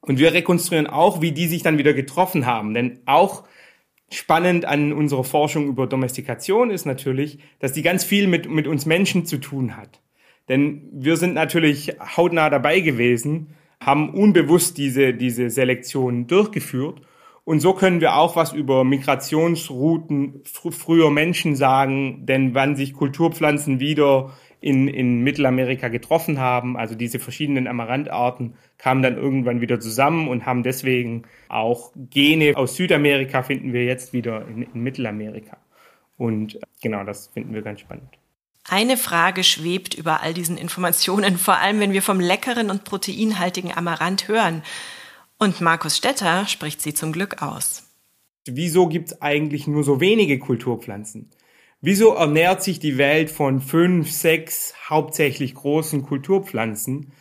Und 0.00 0.18
wir 0.18 0.32
rekonstruieren 0.32 0.86
auch, 0.86 1.20
wie 1.20 1.32
die 1.32 1.46
sich 1.48 1.62
dann 1.62 1.78
wieder 1.78 1.92
getroffen 1.92 2.46
haben, 2.46 2.74
denn 2.74 3.00
auch 3.06 3.44
Spannend 4.10 4.64
an 4.64 4.92
unserer 4.92 5.24
Forschung 5.24 5.66
über 5.66 5.86
Domestikation 5.86 6.70
ist 6.70 6.86
natürlich, 6.86 7.38
dass 7.58 7.72
die 7.72 7.82
ganz 7.82 8.04
viel 8.04 8.26
mit, 8.26 8.48
mit 8.48 8.66
uns 8.66 8.86
Menschen 8.86 9.26
zu 9.26 9.38
tun 9.38 9.76
hat. 9.76 10.00
Denn 10.48 10.88
wir 10.92 11.18
sind 11.18 11.34
natürlich 11.34 11.94
hautnah 12.16 12.48
dabei 12.48 12.80
gewesen, 12.80 13.48
haben 13.80 14.10
unbewusst 14.10 14.78
diese, 14.78 15.12
diese 15.12 15.50
Selektion 15.50 16.26
durchgeführt. 16.26 17.02
Und 17.44 17.60
so 17.60 17.72
können 17.74 18.00
wir 18.00 18.16
auch 18.16 18.34
was 18.34 18.52
über 18.52 18.84
Migrationsrouten 18.84 20.42
fr 20.44 20.72
früher 20.72 21.10
Menschen 21.10 21.56
sagen, 21.56 22.26
denn 22.26 22.54
wann 22.54 22.76
sich 22.76 22.94
Kulturpflanzen 22.94 23.78
wieder 23.80 24.32
in, 24.60 24.88
in 24.88 25.20
Mittelamerika 25.22 25.88
getroffen 25.88 26.40
haben. 26.40 26.76
Also 26.76 26.94
diese 26.94 27.18
verschiedenen 27.18 27.66
Amarantharten 27.66 28.54
kamen 28.78 29.02
dann 29.02 29.16
irgendwann 29.16 29.60
wieder 29.60 29.80
zusammen 29.80 30.28
und 30.28 30.46
haben 30.46 30.62
deswegen 30.62 31.24
auch 31.48 31.92
Gene 31.96 32.56
aus 32.56 32.76
Südamerika 32.76 33.42
finden 33.42 33.72
wir 33.72 33.84
jetzt 33.84 34.12
wieder 34.12 34.46
in, 34.46 34.62
in 34.62 34.80
Mittelamerika. 34.80 35.58
Und 36.16 36.58
genau, 36.80 37.04
das 37.04 37.28
finden 37.28 37.54
wir 37.54 37.62
ganz 37.62 37.80
spannend. 37.80 38.08
Eine 38.68 38.96
Frage 38.96 39.44
schwebt 39.44 39.94
über 39.94 40.20
all 40.22 40.34
diesen 40.34 40.58
Informationen, 40.58 41.38
vor 41.38 41.56
allem 41.56 41.80
wenn 41.80 41.92
wir 41.92 42.02
vom 42.02 42.20
leckeren 42.20 42.70
und 42.70 42.84
proteinhaltigen 42.84 43.72
Amaranth 43.72 44.28
hören. 44.28 44.62
Und 45.38 45.60
Markus 45.60 45.96
Stetter 45.96 46.46
spricht 46.46 46.82
sie 46.82 46.92
zum 46.92 47.12
Glück 47.12 47.40
aus. 47.40 47.84
Wieso 48.46 48.88
gibt 48.88 49.08
es 49.12 49.22
eigentlich 49.22 49.66
nur 49.66 49.84
so 49.84 50.00
wenige 50.00 50.38
Kulturpflanzen? 50.38 51.30
Wieso 51.80 52.14
ernährt 52.14 52.62
sich 52.62 52.80
die 52.80 52.98
Welt 52.98 53.30
von 53.30 53.60
fünf, 53.60 54.10
sechs 54.10 54.74
hauptsächlich 54.88 55.54
großen 55.54 56.02
Kulturpflanzen, 56.02 57.12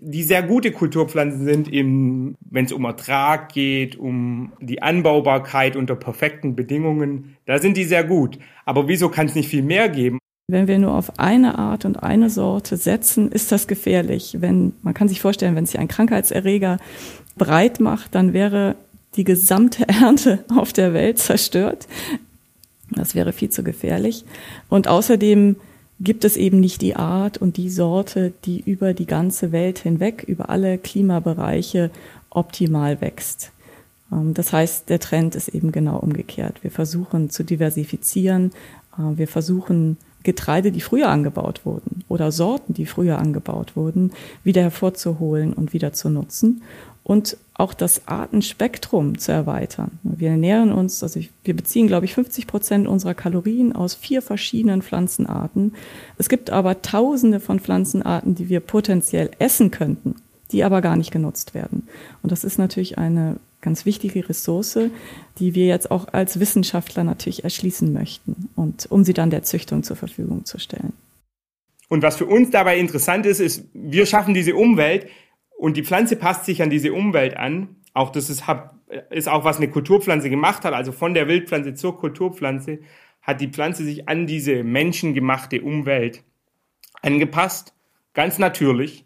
die 0.00 0.22
sehr 0.22 0.42
gute 0.42 0.72
Kulturpflanzen 0.72 1.44
sind, 1.44 1.70
wenn 1.70 2.64
es 2.64 2.72
um 2.72 2.84
Ertrag 2.84 3.52
geht, 3.52 3.96
um 3.96 4.52
die 4.60 4.82
Anbaubarkeit 4.82 5.76
unter 5.76 5.94
perfekten 5.94 6.56
Bedingungen, 6.56 7.36
da 7.46 7.58
sind 7.58 7.76
die 7.76 7.84
sehr 7.84 8.04
gut. 8.04 8.38
Aber 8.64 8.88
wieso 8.88 9.10
kann 9.10 9.26
es 9.26 9.34
nicht 9.34 9.48
viel 9.48 9.62
mehr 9.62 9.88
geben? 9.88 10.18
Wenn 10.48 10.66
wir 10.66 10.78
nur 10.78 10.94
auf 10.94 11.18
eine 11.18 11.58
Art 11.58 11.84
und 11.84 12.02
eine 12.02 12.30
Sorte 12.30 12.76
setzen, 12.76 13.30
ist 13.30 13.52
das 13.52 13.68
gefährlich. 13.68 14.38
Wenn, 14.40 14.72
man 14.82 14.94
kann 14.94 15.08
sich 15.08 15.20
vorstellen, 15.20 15.54
wenn 15.54 15.66
sich 15.66 15.78
ein 15.78 15.86
Krankheitserreger 15.86 16.78
breit 17.36 17.78
macht, 17.78 18.14
dann 18.14 18.32
wäre 18.32 18.74
die 19.16 19.24
gesamte 19.24 19.86
Ernte 19.88 20.44
auf 20.54 20.72
der 20.72 20.92
Welt 20.94 21.18
zerstört. 21.18 21.86
Das 22.90 23.14
wäre 23.14 23.32
viel 23.32 23.50
zu 23.50 23.62
gefährlich. 23.62 24.24
Und 24.68 24.88
außerdem 24.88 25.56
gibt 26.00 26.24
es 26.24 26.36
eben 26.36 26.60
nicht 26.60 26.80
die 26.80 26.96
Art 26.96 27.38
und 27.38 27.56
die 27.56 27.70
Sorte, 27.70 28.32
die 28.44 28.60
über 28.60 28.94
die 28.94 29.06
ganze 29.06 29.52
Welt 29.52 29.78
hinweg, 29.78 30.24
über 30.26 30.48
alle 30.50 30.78
Klimabereiche 30.78 31.90
optimal 32.30 33.00
wächst. 33.00 33.52
Ähm, 34.10 34.34
das 34.34 34.52
heißt, 34.52 34.88
der 34.88 34.98
Trend 34.98 35.34
ist 35.34 35.48
eben 35.48 35.72
genau 35.72 35.98
umgekehrt. 35.98 36.62
Wir 36.62 36.70
versuchen 36.70 37.30
zu 37.30 37.44
diversifizieren. 37.44 38.52
Äh, 38.98 39.18
wir 39.18 39.28
versuchen 39.28 39.98
Getreide, 40.22 40.70
die 40.72 40.80
früher 40.80 41.08
angebaut 41.08 41.62
wurden 41.64 42.04
oder 42.08 42.30
Sorten, 42.30 42.74
die 42.74 42.86
früher 42.86 43.18
angebaut 43.18 43.74
wurden, 43.74 44.12
wieder 44.44 44.62
hervorzuholen 44.62 45.52
und 45.54 45.72
wieder 45.72 45.92
zu 45.92 46.10
nutzen 46.10 46.62
und 47.10 47.36
auch 47.54 47.74
das 47.74 48.06
Artenspektrum 48.06 49.18
zu 49.18 49.32
erweitern. 49.32 49.98
Wir 50.04 50.30
ernähren 50.30 50.70
uns, 50.70 51.02
also 51.02 51.18
wir 51.42 51.56
beziehen, 51.56 51.88
glaube 51.88 52.04
ich, 52.04 52.14
50 52.14 52.46
Prozent 52.46 52.86
unserer 52.86 53.14
Kalorien 53.14 53.74
aus 53.74 53.96
vier 53.96 54.22
verschiedenen 54.22 54.80
Pflanzenarten. 54.80 55.74
Es 56.18 56.28
gibt 56.28 56.50
aber 56.50 56.82
Tausende 56.82 57.40
von 57.40 57.58
Pflanzenarten, 57.58 58.36
die 58.36 58.48
wir 58.48 58.60
potenziell 58.60 59.28
essen 59.40 59.72
könnten, 59.72 60.14
die 60.52 60.62
aber 60.62 60.82
gar 60.82 60.94
nicht 60.94 61.10
genutzt 61.10 61.52
werden. 61.52 61.88
Und 62.22 62.30
das 62.30 62.44
ist 62.44 62.58
natürlich 62.58 62.96
eine 62.96 63.38
ganz 63.60 63.84
wichtige 63.86 64.28
Ressource, 64.28 64.78
die 65.40 65.56
wir 65.56 65.66
jetzt 65.66 65.90
auch 65.90 66.06
als 66.12 66.38
Wissenschaftler 66.38 67.02
natürlich 67.02 67.42
erschließen 67.42 67.92
möchten 67.92 68.50
und 68.54 68.86
um 68.88 69.02
sie 69.02 69.14
dann 69.14 69.30
der 69.30 69.42
Züchtung 69.42 69.82
zur 69.82 69.96
Verfügung 69.96 70.44
zu 70.44 70.60
stellen. 70.60 70.92
Und 71.88 72.04
was 72.04 72.18
für 72.18 72.26
uns 72.26 72.50
dabei 72.50 72.78
interessant 72.78 73.26
ist, 73.26 73.40
ist, 73.40 73.64
wir 73.74 74.06
schaffen 74.06 74.32
diese 74.32 74.54
Umwelt 74.54 75.08
und 75.60 75.76
die 75.76 75.84
Pflanze 75.84 76.16
passt 76.16 76.46
sich 76.46 76.62
an 76.62 76.70
diese 76.70 76.94
Umwelt 76.94 77.36
an. 77.36 77.76
Auch 77.92 78.10
das 78.10 78.30
ist, 78.30 78.44
ist 79.10 79.28
auch, 79.28 79.44
was 79.44 79.58
eine 79.58 79.68
Kulturpflanze 79.68 80.30
gemacht 80.30 80.64
hat. 80.64 80.72
Also 80.72 80.90
von 80.90 81.12
der 81.12 81.28
Wildpflanze 81.28 81.74
zur 81.74 81.98
Kulturpflanze 81.98 82.78
hat 83.20 83.42
die 83.42 83.48
Pflanze 83.48 83.84
sich 83.84 84.08
an 84.08 84.26
diese 84.26 84.64
menschengemachte 84.64 85.60
Umwelt 85.60 86.24
angepasst. 87.02 87.74
Ganz 88.14 88.38
natürlich. 88.38 89.04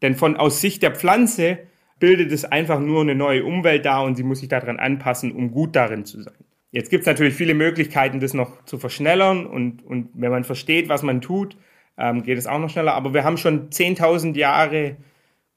Denn 0.00 0.14
von 0.14 0.36
aus 0.36 0.62
Sicht 0.62 0.82
der 0.82 0.92
Pflanze 0.94 1.58
bildet 1.98 2.32
es 2.32 2.46
einfach 2.46 2.80
nur 2.80 3.02
eine 3.02 3.14
neue 3.14 3.44
Umwelt 3.44 3.84
da 3.84 4.00
und 4.00 4.16
sie 4.16 4.22
muss 4.22 4.40
sich 4.40 4.48
daran 4.48 4.78
anpassen, 4.78 5.32
um 5.32 5.50
gut 5.50 5.76
darin 5.76 6.06
zu 6.06 6.22
sein. 6.22 6.32
Jetzt 6.70 6.88
gibt 6.88 7.02
es 7.02 7.06
natürlich 7.06 7.34
viele 7.34 7.52
Möglichkeiten, 7.52 8.20
das 8.20 8.32
noch 8.32 8.64
zu 8.64 8.78
verschnellern 8.78 9.44
und, 9.44 9.84
und 9.84 10.08
wenn 10.14 10.30
man 10.30 10.44
versteht, 10.44 10.88
was 10.88 11.02
man 11.02 11.20
tut, 11.20 11.58
ähm, 11.98 12.22
geht 12.22 12.38
es 12.38 12.46
auch 12.46 12.58
noch 12.58 12.70
schneller. 12.70 12.94
Aber 12.94 13.12
wir 13.12 13.24
haben 13.24 13.36
schon 13.36 13.68
10.000 13.68 14.34
Jahre 14.34 14.96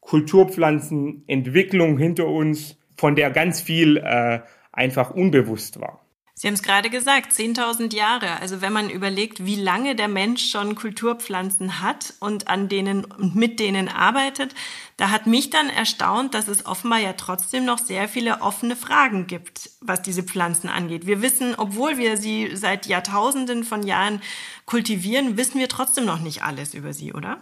Kulturpflanzenentwicklung 0.06 1.98
hinter 1.98 2.28
uns, 2.28 2.78
von 2.98 3.16
der 3.16 3.32
ganz 3.32 3.62
viel 3.62 3.98
äh, 3.98 4.42
einfach 4.72 5.12
unbewusst 5.12 5.80
war. 5.80 6.04
Sie 6.36 6.48
haben 6.48 6.56
es 6.56 6.64
gerade 6.64 6.90
gesagt, 6.90 7.32
10.000 7.32 7.96
Jahre. 7.96 8.40
Also 8.42 8.60
wenn 8.60 8.74
man 8.74 8.90
überlegt, 8.90 9.46
wie 9.46 9.56
lange 9.56 9.96
der 9.96 10.08
Mensch 10.08 10.50
schon 10.50 10.76
Kulturpflanzen 10.76 11.80
hat 11.82 12.16
und 12.20 12.48
an 12.48 12.68
denen 12.70 13.06
und 13.06 13.36
mit 13.36 13.60
denen 13.60 13.88
arbeitet, 13.88 14.56
da 14.98 15.12
hat 15.12 15.28
mich 15.28 15.52
dann 15.52 15.70
erstaunt, 15.70 16.34
dass 16.34 16.48
es 16.48 16.66
offenbar 16.66 17.00
ja 17.00 17.14
trotzdem 17.14 17.66
noch 17.66 17.78
sehr 17.78 18.10
viele 18.10 18.42
offene 18.42 18.76
Fragen 18.76 19.28
gibt, 19.28 19.70
was 19.80 20.02
diese 20.02 20.24
Pflanzen 20.24 20.70
angeht. 20.70 21.06
Wir 21.06 21.22
wissen, 21.22 21.54
obwohl 21.56 21.98
wir 21.98 22.18
sie 22.18 22.56
seit 22.56 22.88
Jahrtausenden 22.88 23.64
von 23.64 23.84
Jahren 23.84 24.20
kultivieren, 24.66 25.38
wissen 25.38 25.60
wir 25.60 25.70
trotzdem 25.70 26.06
noch 26.06 26.20
nicht 26.20 26.44
alles 26.44 26.74
über 26.74 26.94
sie, 26.94 27.14
oder? 27.14 27.42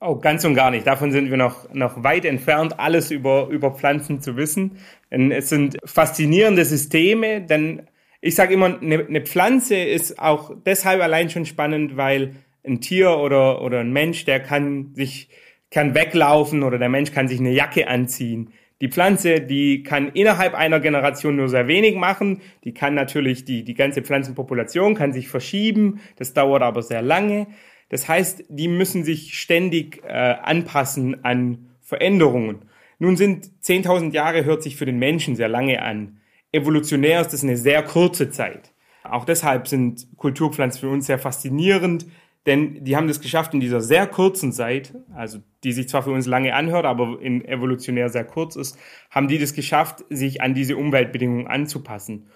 Oh, 0.00 0.16
ganz 0.16 0.44
und 0.44 0.54
gar 0.54 0.70
nicht. 0.70 0.86
Davon 0.86 1.10
sind 1.10 1.28
wir 1.28 1.36
noch, 1.36 1.72
noch 1.74 2.04
weit 2.04 2.24
entfernt, 2.24 2.78
alles 2.78 3.10
über, 3.10 3.48
über 3.48 3.72
Pflanzen 3.72 4.20
zu 4.20 4.36
wissen. 4.36 4.78
Denn 5.10 5.32
es 5.32 5.48
sind 5.48 5.76
faszinierende 5.84 6.64
Systeme, 6.64 7.40
denn 7.40 7.82
ich 8.20 8.36
sage 8.36 8.54
immer, 8.54 8.80
eine, 8.80 9.06
eine 9.06 9.20
Pflanze 9.22 9.76
ist 9.76 10.20
auch 10.20 10.52
deshalb 10.64 11.02
allein 11.02 11.30
schon 11.30 11.46
spannend, 11.46 11.96
weil 11.96 12.36
ein 12.64 12.80
Tier 12.80 13.10
oder, 13.18 13.60
oder 13.60 13.80
ein 13.80 13.92
Mensch, 13.92 14.24
der 14.24 14.38
kann 14.38 14.94
sich, 14.94 15.30
kann 15.70 15.94
weglaufen 15.94 16.62
oder 16.62 16.78
der 16.78 16.88
Mensch 16.88 17.12
kann 17.12 17.26
sich 17.26 17.40
eine 17.40 17.50
Jacke 17.52 17.88
anziehen. 17.88 18.52
Die 18.80 18.88
Pflanze, 18.88 19.40
die 19.40 19.82
kann 19.82 20.10
innerhalb 20.10 20.54
einer 20.54 20.78
Generation 20.78 21.34
nur 21.34 21.48
sehr 21.48 21.66
wenig 21.66 21.96
machen. 21.96 22.40
Die 22.62 22.72
kann 22.72 22.94
natürlich, 22.94 23.44
die, 23.44 23.64
die 23.64 23.74
ganze 23.74 24.02
Pflanzenpopulation 24.02 24.94
kann 24.94 25.12
sich 25.12 25.26
verschieben. 25.26 25.98
Das 26.14 26.34
dauert 26.34 26.62
aber 26.62 26.82
sehr 26.82 27.02
lange. 27.02 27.48
Das 27.88 28.08
heißt, 28.08 28.44
die 28.48 28.68
müssen 28.68 29.04
sich 29.04 29.38
ständig 29.38 30.02
äh, 30.04 30.08
anpassen 30.08 31.24
an 31.24 31.70
Veränderungen. 31.80 32.62
Nun 32.98 33.16
sind 33.16 33.50
10.000 33.62 34.12
Jahre 34.12 34.44
hört 34.44 34.62
sich 34.62 34.76
für 34.76 34.86
den 34.86 34.98
Menschen 34.98 35.36
sehr 35.36 35.48
lange 35.48 35.82
an 35.82 36.18
evolutionär 36.52 37.20
ist 37.20 37.32
das 37.32 37.42
eine 37.42 37.56
sehr 37.56 37.82
kurze 37.82 38.30
Zeit. 38.30 38.72
Auch 39.04 39.24
deshalb 39.24 39.68
sind 39.68 40.06
Kulturpflanzen 40.16 40.80
für 40.80 40.88
uns 40.88 41.06
sehr 41.06 41.18
faszinierend, 41.18 42.06
denn 42.46 42.84
die 42.84 42.96
haben 42.96 43.08
das 43.08 43.20
geschafft 43.20 43.52
in 43.54 43.60
dieser 43.60 43.80
sehr 43.80 44.06
kurzen 44.06 44.52
Zeit, 44.52 44.94
also 45.14 45.40
die 45.64 45.72
sich 45.72 45.88
zwar 45.88 46.02
für 46.02 46.12
uns 46.12 46.26
lange 46.26 46.54
anhört, 46.54 46.86
aber 46.86 47.20
in 47.20 47.44
evolutionär 47.44 48.08
sehr 48.08 48.24
kurz 48.24 48.56
ist, 48.56 48.78
haben 49.10 49.28
die 49.28 49.38
das 49.38 49.52
geschafft, 49.52 50.04
sich 50.08 50.40
an 50.40 50.54
diese 50.54 50.76
Umweltbedingungen 50.76 51.46
anzupassen 51.46 52.28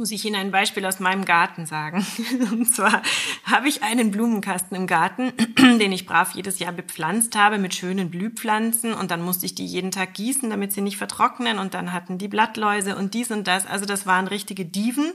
muss 0.00 0.12
ich 0.12 0.24
Ihnen 0.24 0.36
ein 0.36 0.50
Beispiel 0.50 0.86
aus 0.86 0.98
meinem 0.98 1.26
Garten 1.26 1.66
sagen. 1.66 2.06
Und 2.50 2.74
zwar 2.74 3.02
habe 3.44 3.68
ich 3.68 3.82
einen 3.82 4.10
Blumenkasten 4.10 4.74
im 4.74 4.86
Garten, 4.86 5.34
den 5.78 5.92
ich 5.92 6.06
brav 6.06 6.34
jedes 6.34 6.58
Jahr 6.58 6.72
bepflanzt 6.72 7.36
habe 7.36 7.58
mit 7.58 7.74
schönen 7.74 8.10
Blühpflanzen 8.10 8.94
und 8.94 9.10
dann 9.10 9.20
musste 9.20 9.44
ich 9.44 9.54
die 9.54 9.66
jeden 9.66 9.90
Tag 9.90 10.14
gießen, 10.14 10.48
damit 10.48 10.72
sie 10.72 10.80
nicht 10.80 10.96
vertrocknen 10.96 11.58
und 11.58 11.74
dann 11.74 11.92
hatten 11.92 12.16
die 12.16 12.28
Blattläuse 12.28 12.96
und 12.96 13.12
dies 13.12 13.30
und 13.30 13.46
das. 13.46 13.66
Also 13.66 13.84
das 13.84 14.06
waren 14.06 14.26
richtige 14.26 14.64
Diven. 14.64 15.12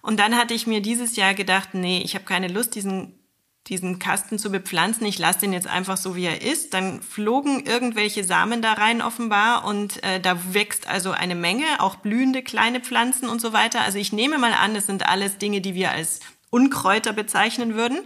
Und 0.00 0.20
dann 0.20 0.36
hatte 0.36 0.54
ich 0.54 0.68
mir 0.68 0.80
dieses 0.80 1.16
Jahr 1.16 1.34
gedacht, 1.34 1.70
nee, 1.72 2.00
ich 2.04 2.14
habe 2.14 2.24
keine 2.24 2.46
Lust, 2.46 2.76
diesen 2.76 3.18
diesen 3.68 3.98
Kasten 3.98 4.38
zu 4.38 4.50
bepflanzen. 4.50 5.06
Ich 5.06 5.18
lasse 5.18 5.40
den 5.40 5.52
jetzt 5.52 5.66
einfach 5.66 5.96
so, 5.96 6.14
wie 6.16 6.26
er 6.26 6.42
ist. 6.42 6.74
Dann 6.74 7.00
flogen 7.00 7.64
irgendwelche 7.64 8.22
Samen 8.22 8.60
da 8.60 8.74
rein 8.74 9.00
offenbar 9.00 9.64
und 9.64 10.02
äh, 10.02 10.20
da 10.20 10.52
wächst 10.52 10.86
also 10.86 11.12
eine 11.12 11.34
Menge, 11.34 11.64
auch 11.78 11.96
blühende 11.96 12.42
kleine 12.42 12.80
Pflanzen 12.80 13.28
und 13.28 13.40
so 13.40 13.52
weiter. 13.52 13.80
Also 13.80 13.98
ich 13.98 14.12
nehme 14.12 14.38
mal 14.38 14.52
an, 14.52 14.74
das 14.74 14.86
sind 14.86 15.06
alles 15.06 15.38
Dinge, 15.38 15.62
die 15.62 15.74
wir 15.74 15.92
als 15.92 16.20
Unkräuter 16.50 17.12
bezeichnen 17.12 17.74
würden. 17.74 17.98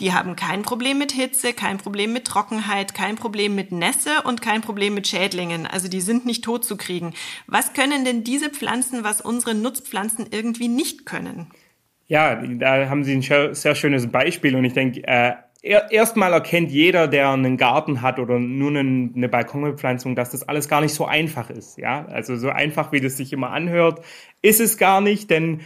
Die 0.00 0.12
haben 0.12 0.36
kein 0.36 0.62
Problem 0.62 0.98
mit 0.98 1.12
Hitze, 1.12 1.52
kein 1.52 1.76
Problem 1.76 2.12
mit 2.12 2.24
Trockenheit, 2.24 2.94
kein 2.94 3.16
Problem 3.16 3.56
mit 3.56 3.72
Nässe 3.72 4.22
und 4.22 4.40
kein 4.40 4.62
Problem 4.62 4.94
mit 4.94 5.08
Schädlingen. 5.08 5.66
Also 5.66 5.88
die 5.88 6.00
sind 6.00 6.24
nicht 6.24 6.44
tot 6.44 6.64
zu 6.64 6.76
kriegen. 6.76 7.14
Was 7.46 7.72
können 7.72 8.04
denn 8.04 8.22
diese 8.22 8.48
Pflanzen, 8.48 9.02
was 9.02 9.20
unsere 9.20 9.54
Nutzpflanzen 9.54 10.26
irgendwie 10.30 10.68
nicht 10.68 11.04
können? 11.04 11.50
Ja, 12.08 12.36
da 12.36 12.88
haben 12.88 13.04
Sie 13.04 13.14
ein 13.14 13.54
sehr 13.54 13.74
schönes 13.74 14.06
Beispiel 14.06 14.56
und 14.56 14.64
ich 14.64 14.72
denke, 14.72 15.02
äh, 15.06 15.32
erstmal 15.62 16.32
erkennt 16.32 16.70
jeder, 16.70 17.06
der 17.06 17.28
einen 17.30 17.58
Garten 17.58 18.00
hat 18.00 18.18
oder 18.18 18.38
nur 18.38 18.70
eine, 18.70 19.28
Balkonbepflanzung, 19.28 20.16
dass 20.16 20.30
das 20.30 20.48
alles 20.48 20.70
gar 20.70 20.80
nicht 20.80 20.94
so 20.94 21.04
einfach 21.04 21.50
ist. 21.50 21.76
Ja, 21.76 22.06
also 22.06 22.36
so 22.36 22.48
einfach, 22.48 22.92
wie 22.92 23.00
das 23.00 23.18
sich 23.18 23.34
immer 23.34 23.50
anhört, 23.50 24.02
ist 24.40 24.58
es 24.58 24.78
gar 24.78 25.02
nicht, 25.02 25.28
denn 25.30 25.60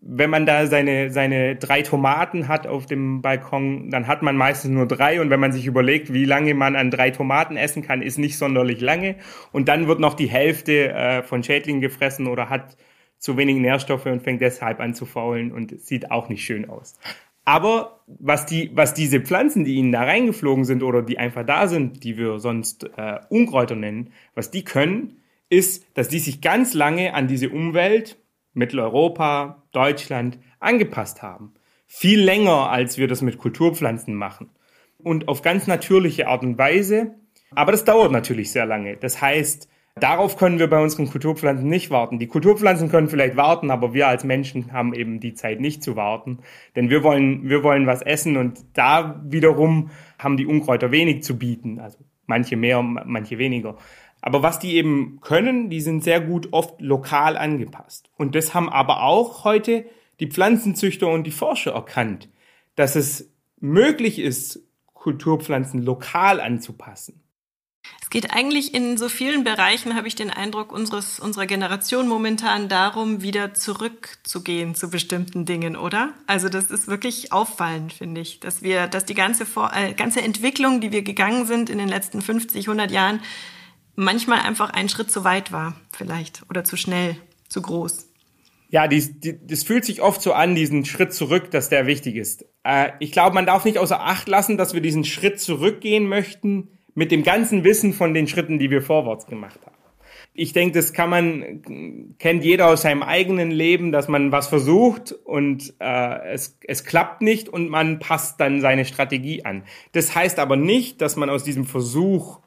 wenn 0.00 0.30
man 0.30 0.46
da 0.46 0.66
seine, 0.66 1.10
seine 1.10 1.56
drei 1.56 1.82
Tomaten 1.82 2.48
hat 2.48 2.66
auf 2.66 2.86
dem 2.86 3.20
Balkon, 3.20 3.90
dann 3.90 4.06
hat 4.06 4.22
man 4.22 4.36
meistens 4.36 4.70
nur 4.70 4.86
drei. 4.86 5.20
Und 5.20 5.28
wenn 5.28 5.40
man 5.40 5.52
sich 5.52 5.66
überlegt, 5.66 6.12
wie 6.12 6.24
lange 6.24 6.54
man 6.54 6.76
an 6.76 6.90
drei 6.90 7.10
Tomaten 7.10 7.56
essen 7.56 7.82
kann, 7.82 8.00
ist 8.00 8.18
nicht 8.18 8.38
sonderlich 8.38 8.80
lange. 8.80 9.16
Und 9.50 9.68
dann 9.68 9.88
wird 9.88 9.98
noch 10.00 10.14
die 10.14 10.30
Hälfte 10.30 10.92
äh, 10.92 11.22
von 11.24 11.42
Schädlingen 11.42 11.80
gefressen 11.82 12.28
oder 12.28 12.48
hat 12.48 12.76
zu 13.22 13.36
wenig 13.36 13.56
Nährstoffe 13.58 14.06
und 14.06 14.22
fängt 14.22 14.42
deshalb 14.42 14.80
an 14.80 14.94
zu 14.94 15.06
faulen 15.06 15.52
und 15.52 15.80
sieht 15.80 16.10
auch 16.10 16.28
nicht 16.28 16.44
schön 16.44 16.68
aus. 16.68 16.98
Aber 17.44 18.00
was 18.06 18.46
die, 18.46 18.70
was 18.74 18.94
diese 18.94 19.20
Pflanzen, 19.20 19.64
die 19.64 19.74
ihnen 19.74 19.92
da 19.92 20.02
reingeflogen 20.02 20.64
sind 20.64 20.82
oder 20.82 21.02
die 21.02 21.18
einfach 21.18 21.46
da 21.46 21.68
sind, 21.68 22.02
die 22.02 22.18
wir 22.18 22.40
sonst 22.40 22.90
äh, 22.96 23.20
Unkräuter 23.28 23.76
nennen, 23.76 24.12
was 24.34 24.50
die 24.50 24.64
können, 24.64 25.22
ist, 25.48 25.86
dass 25.94 26.08
die 26.08 26.18
sich 26.18 26.40
ganz 26.40 26.74
lange 26.74 27.14
an 27.14 27.28
diese 27.28 27.50
Umwelt, 27.50 28.18
Mitteleuropa, 28.54 29.62
Deutschland, 29.70 30.38
angepasst 30.58 31.22
haben. 31.22 31.54
Viel 31.86 32.20
länger, 32.20 32.70
als 32.70 32.98
wir 32.98 33.06
das 33.06 33.22
mit 33.22 33.38
Kulturpflanzen 33.38 34.16
machen. 34.16 34.50
Und 34.98 35.28
auf 35.28 35.42
ganz 35.42 35.68
natürliche 35.68 36.26
Art 36.26 36.42
und 36.42 36.58
Weise. 36.58 37.14
Aber 37.54 37.70
das 37.70 37.84
dauert 37.84 38.10
natürlich 38.10 38.50
sehr 38.50 38.66
lange. 38.66 38.96
Das 38.96 39.20
heißt, 39.20 39.68
Darauf 39.94 40.38
können 40.38 40.58
wir 40.58 40.68
bei 40.68 40.82
unseren 40.82 41.08
Kulturpflanzen 41.08 41.68
nicht 41.68 41.90
warten. 41.90 42.18
Die 42.18 42.26
Kulturpflanzen 42.26 42.90
können 42.90 43.08
vielleicht 43.08 43.36
warten, 43.36 43.70
aber 43.70 43.92
wir 43.92 44.08
als 44.08 44.24
Menschen 44.24 44.72
haben 44.72 44.94
eben 44.94 45.20
die 45.20 45.34
Zeit 45.34 45.60
nicht 45.60 45.82
zu 45.82 45.96
warten. 45.96 46.38
Denn 46.74 46.88
wir 46.88 47.02
wollen, 47.02 47.48
wir 47.48 47.62
wollen 47.62 47.86
was 47.86 48.00
essen 48.00 48.36
und 48.38 48.64
da 48.72 49.22
wiederum 49.24 49.90
haben 50.18 50.38
die 50.38 50.46
Unkräuter 50.46 50.90
wenig 50.90 51.22
zu 51.22 51.38
bieten. 51.38 51.78
Also 51.78 51.98
manche 52.26 52.56
mehr, 52.56 52.82
manche 52.82 53.36
weniger. 53.36 53.76
Aber 54.22 54.42
was 54.42 54.58
die 54.58 54.76
eben 54.76 55.20
können, 55.20 55.68
die 55.68 55.80
sind 55.80 56.02
sehr 56.02 56.20
gut 56.20 56.48
oft 56.52 56.80
lokal 56.80 57.36
angepasst. 57.36 58.10
Und 58.16 58.34
das 58.34 58.54
haben 58.54 58.70
aber 58.70 59.02
auch 59.02 59.44
heute 59.44 59.84
die 60.20 60.28
Pflanzenzüchter 60.28 61.08
und 61.08 61.24
die 61.26 61.32
Forscher 61.32 61.72
erkannt, 61.72 62.30
dass 62.76 62.96
es 62.96 63.30
möglich 63.60 64.18
ist, 64.18 64.60
Kulturpflanzen 64.94 65.82
lokal 65.82 66.40
anzupassen. 66.40 67.20
Es 68.00 68.10
geht 68.10 68.32
eigentlich 68.32 68.74
in 68.74 68.98
so 68.98 69.08
vielen 69.08 69.42
Bereichen, 69.42 69.96
habe 69.96 70.06
ich 70.06 70.14
den 70.14 70.30
Eindruck, 70.30 70.72
unseres, 70.72 71.18
unserer 71.18 71.46
Generation 71.46 72.08
momentan 72.08 72.68
darum, 72.68 73.22
wieder 73.22 73.54
zurückzugehen 73.54 74.74
zu 74.74 74.90
bestimmten 74.90 75.46
Dingen, 75.46 75.76
oder? 75.76 76.12
Also 76.26 76.48
das 76.48 76.70
ist 76.70 76.88
wirklich 76.88 77.32
auffallend, 77.32 77.92
finde 77.92 78.20
ich, 78.20 78.40
dass 78.40 78.62
wir, 78.62 78.86
dass 78.86 79.04
die 79.04 79.14
ganze, 79.14 79.46
Vor 79.46 79.72
äh, 79.74 79.94
ganze 79.94 80.20
Entwicklung, 80.20 80.80
die 80.80 80.92
wir 80.92 81.02
gegangen 81.02 81.46
sind 81.46 81.70
in 81.70 81.78
den 81.78 81.88
letzten 81.88 82.22
50, 82.22 82.66
100 82.66 82.90
Jahren, 82.90 83.20
manchmal 83.96 84.40
einfach 84.40 84.70
einen 84.70 84.88
Schritt 84.88 85.10
zu 85.10 85.24
weit 85.24 85.52
war, 85.52 85.74
vielleicht, 85.92 86.42
oder 86.50 86.64
zu 86.64 86.76
schnell, 86.76 87.16
zu 87.48 87.62
groß. 87.62 88.08
Ja, 88.68 88.88
dies, 88.88 89.20
die, 89.20 89.38
das 89.46 89.64
fühlt 89.64 89.84
sich 89.84 90.00
oft 90.00 90.22
so 90.22 90.32
an, 90.32 90.54
diesen 90.54 90.84
Schritt 90.84 91.12
zurück, 91.12 91.50
dass 91.50 91.68
der 91.68 91.86
wichtig 91.86 92.16
ist. 92.16 92.46
Äh, 92.64 92.92
ich 93.00 93.12
glaube, 93.12 93.34
man 93.34 93.46
darf 93.46 93.64
nicht 93.64 93.78
außer 93.78 94.00
Acht 94.00 94.28
lassen, 94.28 94.56
dass 94.56 94.72
wir 94.72 94.80
diesen 94.80 95.04
Schritt 95.04 95.40
zurückgehen 95.40 96.08
möchten 96.08 96.68
mit 96.94 97.10
dem 97.10 97.22
ganzen 97.22 97.64
Wissen 97.64 97.92
von 97.92 98.14
den 98.14 98.26
Schritten, 98.26 98.58
die 98.58 98.70
wir 98.70 98.82
vorwärts 98.82 99.26
gemacht 99.26 99.60
haben. 99.64 99.76
Ich 100.34 100.54
denke, 100.54 100.78
das 100.78 100.94
kann 100.94 101.10
man, 101.10 102.14
kennt 102.18 102.42
jeder 102.42 102.68
aus 102.68 102.82
seinem 102.82 103.02
eigenen 103.02 103.50
Leben, 103.50 103.92
dass 103.92 104.08
man 104.08 104.32
was 104.32 104.48
versucht 104.48 105.12
und 105.12 105.74
äh, 105.78 106.32
es, 106.32 106.58
es 106.66 106.84
klappt 106.84 107.20
nicht 107.20 107.50
und 107.50 107.68
man 107.68 107.98
passt 107.98 108.40
dann 108.40 108.62
seine 108.62 108.86
Strategie 108.86 109.44
an. 109.44 109.64
Das 109.92 110.14
heißt 110.14 110.38
aber 110.38 110.56
nicht, 110.56 111.02
dass 111.02 111.16
man 111.16 111.28
aus 111.28 111.44
diesem 111.44 111.66
Versuch 111.66 112.40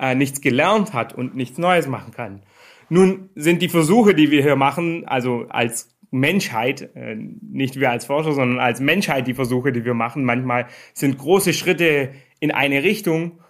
äh, 0.00 0.16
nichts 0.16 0.40
gelernt 0.40 0.94
hat 0.94 1.14
und 1.14 1.36
nichts 1.36 1.58
Neues 1.58 1.86
machen 1.86 2.12
kann. 2.12 2.42
Nun 2.88 3.30
sind 3.34 3.62
die 3.62 3.68
Versuche, 3.68 4.14
die 4.14 4.30
wir 4.30 4.42
hier 4.42 4.56
machen, 4.56 5.06
also 5.06 5.46
als 5.48 5.96
Menschheit, 6.10 6.90
äh, 6.94 7.16
nicht 7.16 7.78
wir 7.78 7.90
als 7.90 8.06
Forscher, 8.06 8.32
sondern 8.32 8.58
als 8.58 8.80
Menschheit 8.80 9.26
die 9.26 9.34
Versuche, 9.34 9.72
die 9.72 9.84
wir 9.84 9.94
machen, 9.94 10.24
manchmal 10.24 10.66
sind 10.94 11.18
große 11.18 11.52
Schritte 11.52 12.10
in 12.40 12.50
eine 12.50 12.82
Richtung. 12.82 13.40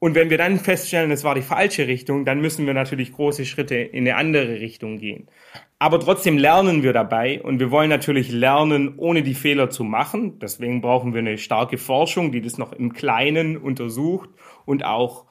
Und 0.00 0.14
wenn 0.14 0.30
wir 0.30 0.38
dann 0.38 0.58
feststellen, 0.60 1.10
es 1.10 1.24
war 1.24 1.34
die 1.34 1.42
falsche 1.42 1.88
Richtung, 1.88 2.24
dann 2.24 2.40
müssen 2.40 2.66
wir 2.66 2.74
natürlich 2.74 3.12
große 3.12 3.44
Schritte 3.44 3.74
in 3.74 4.06
eine 4.06 4.16
andere 4.16 4.60
Richtung 4.60 4.98
gehen. 4.98 5.28
Aber 5.80 5.98
trotzdem 5.98 6.38
lernen 6.38 6.84
wir 6.84 6.92
dabei 6.92 7.42
und 7.42 7.58
wir 7.58 7.72
wollen 7.72 7.90
natürlich 7.90 8.30
lernen, 8.30 8.94
ohne 8.96 9.22
die 9.22 9.34
Fehler 9.34 9.70
zu 9.70 9.82
machen. 9.82 10.38
Deswegen 10.38 10.80
brauchen 10.80 11.14
wir 11.14 11.20
eine 11.20 11.36
starke 11.36 11.78
Forschung, 11.78 12.30
die 12.30 12.40
das 12.40 12.58
noch 12.58 12.72
im 12.72 12.92
Kleinen 12.92 13.56
untersucht 13.56 14.30
und 14.66 14.84
auch 14.84 15.26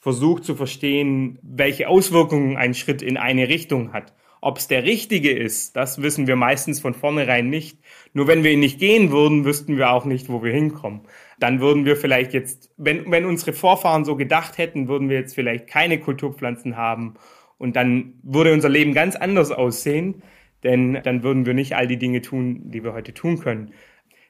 versucht 0.00 0.44
zu 0.44 0.54
verstehen, 0.56 1.38
welche 1.42 1.88
Auswirkungen 1.88 2.56
ein 2.56 2.74
Schritt 2.74 3.02
in 3.02 3.16
eine 3.16 3.48
Richtung 3.48 3.92
hat. 3.92 4.14
Ob 4.40 4.58
es 4.58 4.68
der 4.68 4.84
richtige 4.84 5.30
ist, 5.30 5.76
das 5.76 6.02
wissen 6.02 6.26
wir 6.26 6.36
meistens 6.36 6.80
von 6.80 6.94
vornherein 6.94 7.50
nicht. 7.50 7.78
Nur 8.12 8.26
wenn 8.26 8.44
wir 8.44 8.52
ihn 8.52 8.60
nicht 8.60 8.78
gehen 8.78 9.10
würden, 9.10 9.44
wüssten 9.44 9.76
wir 9.76 9.90
auch 9.92 10.04
nicht, 10.04 10.28
wo 10.28 10.42
wir 10.42 10.52
hinkommen. 10.52 11.00
Dann 11.38 11.60
würden 11.60 11.84
wir 11.84 11.96
vielleicht 11.96 12.34
jetzt, 12.34 12.70
wenn, 12.76 13.10
wenn 13.10 13.24
unsere 13.24 13.52
Vorfahren 13.52 14.04
so 14.04 14.16
gedacht 14.16 14.58
hätten, 14.58 14.88
würden 14.88 15.08
wir 15.08 15.18
jetzt 15.18 15.34
vielleicht 15.34 15.66
keine 15.66 15.98
Kulturpflanzen 15.98 16.76
haben 16.76 17.14
und 17.58 17.76
dann 17.76 18.14
würde 18.22 18.52
unser 18.52 18.68
Leben 18.68 18.94
ganz 18.94 19.16
anders 19.16 19.50
aussehen, 19.50 20.22
denn 20.62 21.00
dann 21.02 21.22
würden 21.22 21.46
wir 21.46 21.54
nicht 21.54 21.76
all 21.76 21.86
die 21.86 21.98
Dinge 21.98 22.22
tun, 22.22 22.70
die 22.70 22.82
wir 22.84 22.92
heute 22.92 23.14
tun 23.14 23.38
können. 23.38 23.72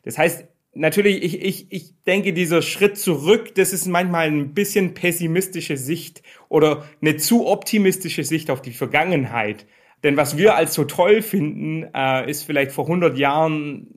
Das 0.04 0.18
heißt, 0.18 0.46
natürlich, 0.74 1.22
ich, 1.22 1.42
ich, 1.42 1.66
ich 1.70 2.02
denke, 2.06 2.32
dieser 2.32 2.62
Schritt 2.62 2.96
zurück, 2.96 3.54
das 3.54 3.72
ist 3.72 3.86
manchmal 3.86 4.28
ein 4.28 4.54
bisschen 4.54 4.94
pessimistische 4.94 5.76
Sicht 5.76 6.22
oder 6.48 6.84
eine 7.00 7.16
zu 7.16 7.46
optimistische 7.46 8.24
Sicht 8.24 8.50
auf 8.50 8.62
die 8.62 8.72
Vergangenheit. 8.72 9.66
Denn 10.02 10.16
was 10.16 10.36
wir 10.36 10.54
als 10.54 10.74
so 10.74 10.84
toll 10.84 11.22
finden, 11.22 11.86
äh, 11.94 12.30
ist 12.30 12.44
vielleicht 12.44 12.72
vor 12.72 12.84
100 12.84 13.18
Jahren 13.18 13.88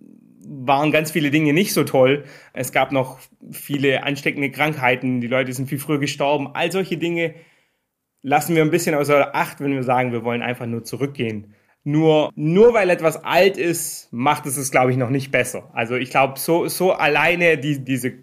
waren 0.43 0.91
ganz 0.91 1.11
viele 1.11 1.31
Dinge 1.31 1.53
nicht 1.53 1.73
so 1.73 1.83
toll. 1.83 2.25
Es 2.53 2.71
gab 2.71 2.91
noch 2.91 3.19
viele 3.51 4.03
ansteckende 4.03 4.51
Krankheiten, 4.51 5.21
die 5.21 5.27
Leute 5.27 5.53
sind 5.53 5.69
viel 5.69 5.79
früher 5.79 5.99
gestorben. 5.99 6.49
All 6.53 6.71
solche 6.71 6.97
Dinge 6.97 7.35
lassen 8.21 8.55
wir 8.55 8.61
ein 8.61 8.71
bisschen 8.71 8.95
außer 8.95 9.35
Acht, 9.35 9.59
wenn 9.61 9.73
wir 9.73 9.83
sagen, 9.83 10.11
wir 10.11 10.23
wollen 10.23 10.41
einfach 10.41 10.65
nur 10.65 10.83
zurückgehen. 10.83 11.53
Nur, 11.83 12.31
nur 12.35 12.73
weil 12.73 12.89
etwas 12.91 13.23
alt 13.23 13.57
ist, 13.57 14.09
macht 14.11 14.45
es 14.45 14.57
es, 14.57 14.69
glaube 14.69 14.91
ich, 14.91 14.97
noch 14.97 15.09
nicht 15.09 15.31
besser. 15.31 15.71
Also 15.73 15.95
ich 15.95 16.11
glaube, 16.11 16.37
so, 16.37 16.67
so 16.67 16.91
alleine 16.91 17.57
die, 17.57 17.83
diese 17.83 18.13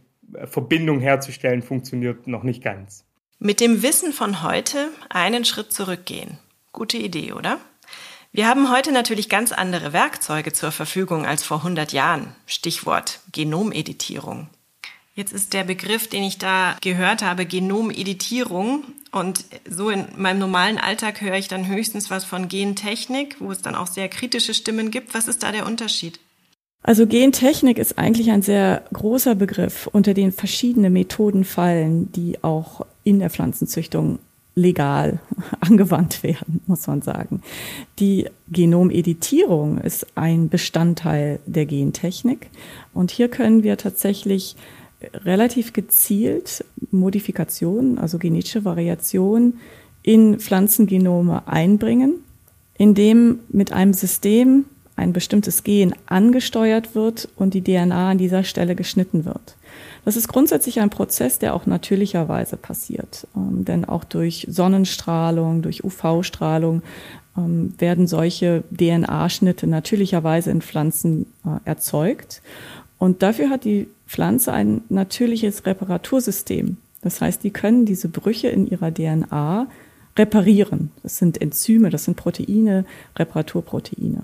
Verbindung 0.44 1.00
herzustellen, 1.00 1.62
funktioniert 1.62 2.28
noch 2.28 2.44
nicht 2.44 2.62
ganz. 2.62 3.04
Mit 3.40 3.60
dem 3.60 3.82
Wissen 3.82 4.12
von 4.12 4.42
heute 4.42 4.88
einen 5.10 5.44
Schritt 5.44 5.72
zurückgehen. 5.72 6.38
Gute 6.72 6.98
Idee, 6.98 7.32
oder? 7.32 7.58
Wir 8.38 8.46
haben 8.46 8.70
heute 8.70 8.92
natürlich 8.92 9.28
ganz 9.28 9.50
andere 9.50 9.92
Werkzeuge 9.92 10.52
zur 10.52 10.70
Verfügung 10.70 11.26
als 11.26 11.42
vor 11.42 11.56
100 11.56 11.92
Jahren. 11.92 12.36
Stichwort 12.46 13.18
Genomeditierung. 13.32 14.46
Jetzt 15.16 15.32
ist 15.32 15.54
der 15.54 15.64
Begriff, 15.64 16.06
den 16.06 16.22
ich 16.22 16.38
da 16.38 16.76
gehört 16.80 17.22
habe, 17.22 17.46
Genomeditierung. 17.46 18.84
Und 19.10 19.44
so 19.68 19.90
in 19.90 20.06
meinem 20.16 20.38
normalen 20.38 20.78
Alltag 20.78 21.20
höre 21.20 21.34
ich 21.34 21.48
dann 21.48 21.66
höchstens 21.66 22.10
was 22.10 22.24
von 22.24 22.46
Gentechnik, 22.46 23.34
wo 23.40 23.50
es 23.50 23.60
dann 23.60 23.74
auch 23.74 23.88
sehr 23.88 24.08
kritische 24.08 24.54
Stimmen 24.54 24.92
gibt. 24.92 25.14
Was 25.14 25.26
ist 25.26 25.42
da 25.42 25.50
der 25.50 25.66
Unterschied? 25.66 26.20
Also 26.84 27.08
Gentechnik 27.08 27.76
ist 27.76 27.98
eigentlich 27.98 28.30
ein 28.30 28.42
sehr 28.42 28.84
großer 28.92 29.34
Begriff, 29.34 29.88
unter 29.90 30.14
den 30.14 30.30
verschiedene 30.30 30.90
Methoden 30.90 31.42
fallen, 31.42 32.12
die 32.12 32.44
auch 32.44 32.86
in 33.02 33.18
der 33.18 33.30
Pflanzenzüchtung 33.30 34.20
legal 34.58 35.20
angewandt 35.60 36.22
werden, 36.22 36.60
muss 36.66 36.86
man 36.86 37.02
sagen. 37.02 37.42
Die 37.98 38.26
Genomeditierung 38.50 39.78
ist 39.78 40.06
ein 40.16 40.48
Bestandteil 40.48 41.40
der 41.46 41.66
Gentechnik. 41.66 42.50
Und 42.92 43.10
hier 43.10 43.28
können 43.28 43.62
wir 43.62 43.76
tatsächlich 43.76 44.56
relativ 45.24 45.72
gezielt 45.72 46.64
Modifikationen, 46.90 47.98
also 47.98 48.18
genetische 48.18 48.64
Variationen 48.64 49.60
in 50.02 50.38
Pflanzengenome 50.38 51.46
einbringen, 51.46 52.16
indem 52.76 53.40
mit 53.48 53.72
einem 53.72 53.92
System 53.92 54.64
ein 54.96 55.12
bestimmtes 55.12 55.62
Gen 55.62 55.94
angesteuert 56.06 56.96
wird 56.96 57.28
und 57.36 57.54
die 57.54 57.62
DNA 57.62 58.10
an 58.10 58.18
dieser 58.18 58.42
Stelle 58.42 58.74
geschnitten 58.74 59.24
wird. 59.24 59.56
Das 60.08 60.16
ist 60.16 60.28
grundsätzlich 60.28 60.80
ein 60.80 60.88
Prozess, 60.88 61.38
der 61.38 61.54
auch 61.54 61.66
natürlicherweise 61.66 62.56
passiert. 62.56 63.26
Ähm, 63.36 63.66
denn 63.66 63.84
auch 63.84 64.04
durch 64.04 64.46
Sonnenstrahlung, 64.48 65.60
durch 65.60 65.84
UV-Strahlung 65.84 66.80
ähm, 67.36 67.74
werden 67.76 68.06
solche 68.06 68.64
DNA-Schnitte 68.70 69.66
natürlicherweise 69.66 70.50
in 70.50 70.62
Pflanzen 70.62 71.26
äh, 71.44 71.58
erzeugt. 71.66 72.40
Und 72.96 73.22
dafür 73.22 73.50
hat 73.50 73.64
die 73.64 73.88
Pflanze 74.06 74.50
ein 74.50 74.80
natürliches 74.88 75.66
Reparatursystem. 75.66 76.78
Das 77.02 77.20
heißt, 77.20 77.44
die 77.44 77.50
können 77.50 77.84
diese 77.84 78.08
Brüche 78.08 78.48
in 78.48 78.66
ihrer 78.66 78.90
DNA 78.90 79.66
reparieren. 80.16 80.90
Das 81.02 81.18
sind 81.18 81.38
Enzyme, 81.38 81.90
das 81.90 82.04
sind 82.04 82.16
Proteine, 82.16 82.86
Reparaturproteine. 83.18 84.22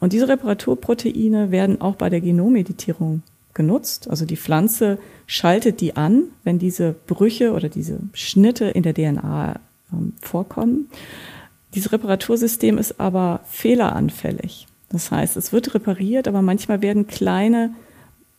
Und 0.00 0.14
diese 0.14 0.26
Reparaturproteine 0.26 1.50
werden 1.50 1.82
auch 1.82 1.96
bei 1.96 2.08
der 2.08 2.22
Genomeditierung 2.22 3.20
genutzt. 3.58 4.08
Also 4.08 4.24
die 4.24 4.38
Pflanze 4.38 4.98
schaltet 5.26 5.82
die 5.82 5.96
an, 5.96 6.22
wenn 6.44 6.58
diese 6.58 6.94
Brüche 7.06 7.52
oder 7.52 7.68
diese 7.68 7.98
Schnitte 8.14 8.66
in 8.66 8.84
der 8.84 8.94
DNA 8.94 9.60
ähm, 9.92 10.14
vorkommen. 10.22 10.88
Dieses 11.74 11.92
Reparatursystem 11.92 12.78
ist 12.78 12.98
aber 12.98 13.40
fehleranfällig. 13.44 14.66
Das 14.88 15.10
heißt, 15.10 15.36
es 15.36 15.52
wird 15.52 15.74
repariert, 15.74 16.26
aber 16.28 16.40
manchmal 16.40 16.80
werden 16.80 17.06
kleine 17.06 17.74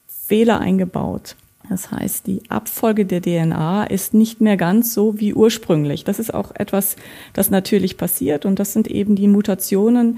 Fehler 0.08 0.60
eingebaut. 0.60 1.36
Das 1.70 1.92
heißt, 1.92 2.26
die 2.26 2.42
Abfolge 2.50 3.06
der 3.06 3.22
DNA 3.22 3.84
ist 3.84 4.16
nicht 4.16 4.42
mehr 4.42 4.58
ganz 4.58 4.96
so 4.96 5.20
wie 5.20 5.36
ursprünglich. 5.36 6.04
Das 6.04 6.18
ist 6.18 6.34
auch 6.34 6.52
etwas, 6.56 6.96
das 7.34 7.52
natürlich 7.52 7.98
passiert 7.98 8.46
und 8.46 8.58
das 8.58 8.74
sind 8.74 8.88
eben 8.88 9.16
die 9.16 9.28
Mutationen, 9.28 10.18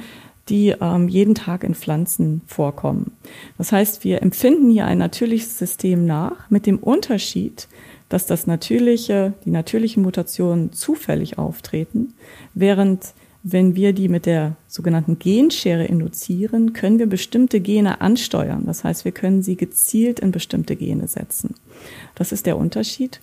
die 0.51 0.75
ähm, 0.79 1.07
jeden 1.07 1.33
Tag 1.33 1.63
in 1.63 1.73
Pflanzen 1.73 2.41
vorkommen. 2.45 3.13
Das 3.57 3.71
heißt, 3.71 4.03
wir 4.03 4.21
empfinden 4.21 4.69
hier 4.69 4.85
ein 4.85 4.97
natürliches 4.97 5.57
System 5.57 6.05
nach 6.05 6.49
mit 6.49 6.67
dem 6.67 6.77
Unterschied, 6.77 7.67
dass 8.09 8.25
das 8.25 8.45
natürliche, 8.45 9.33
die 9.45 9.51
natürlichen 9.51 10.03
Mutationen 10.03 10.73
zufällig 10.73 11.37
auftreten, 11.37 12.13
während 12.53 13.13
wenn 13.43 13.75
wir 13.75 13.93
die 13.93 14.07
mit 14.07 14.27
der 14.27 14.55
sogenannten 14.67 15.17
Genschere 15.17 15.85
induzieren, 15.85 16.73
können 16.73 16.99
wir 16.99 17.07
bestimmte 17.07 17.59
Gene 17.59 17.99
ansteuern. 17.99 18.65
Das 18.67 18.83
heißt, 18.83 19.03
wir 19.03 19.11
können 19.11 19.41
sie 19.41 19.55
gezielt 19.55 20.19
in 20.19 20.31
bestimmte 20.31 20.75
Gene 20.75 21.07
setzen. 21.07 21.55
Das 22.13 22.31
ist 22.31 22.45
der 22.45 22.57
Unterschied. 22.57 23.19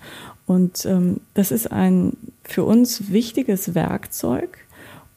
Und 0.47 0.85
ähm, 0.87 1.21
das 1.35 1.53
ist 1.53 1.71
ein 1.71 2.17
für 2.43 2.65
uns 2.65 3.13
wichtiges 3.13 3.77
Werkzeug, 3.77 4.67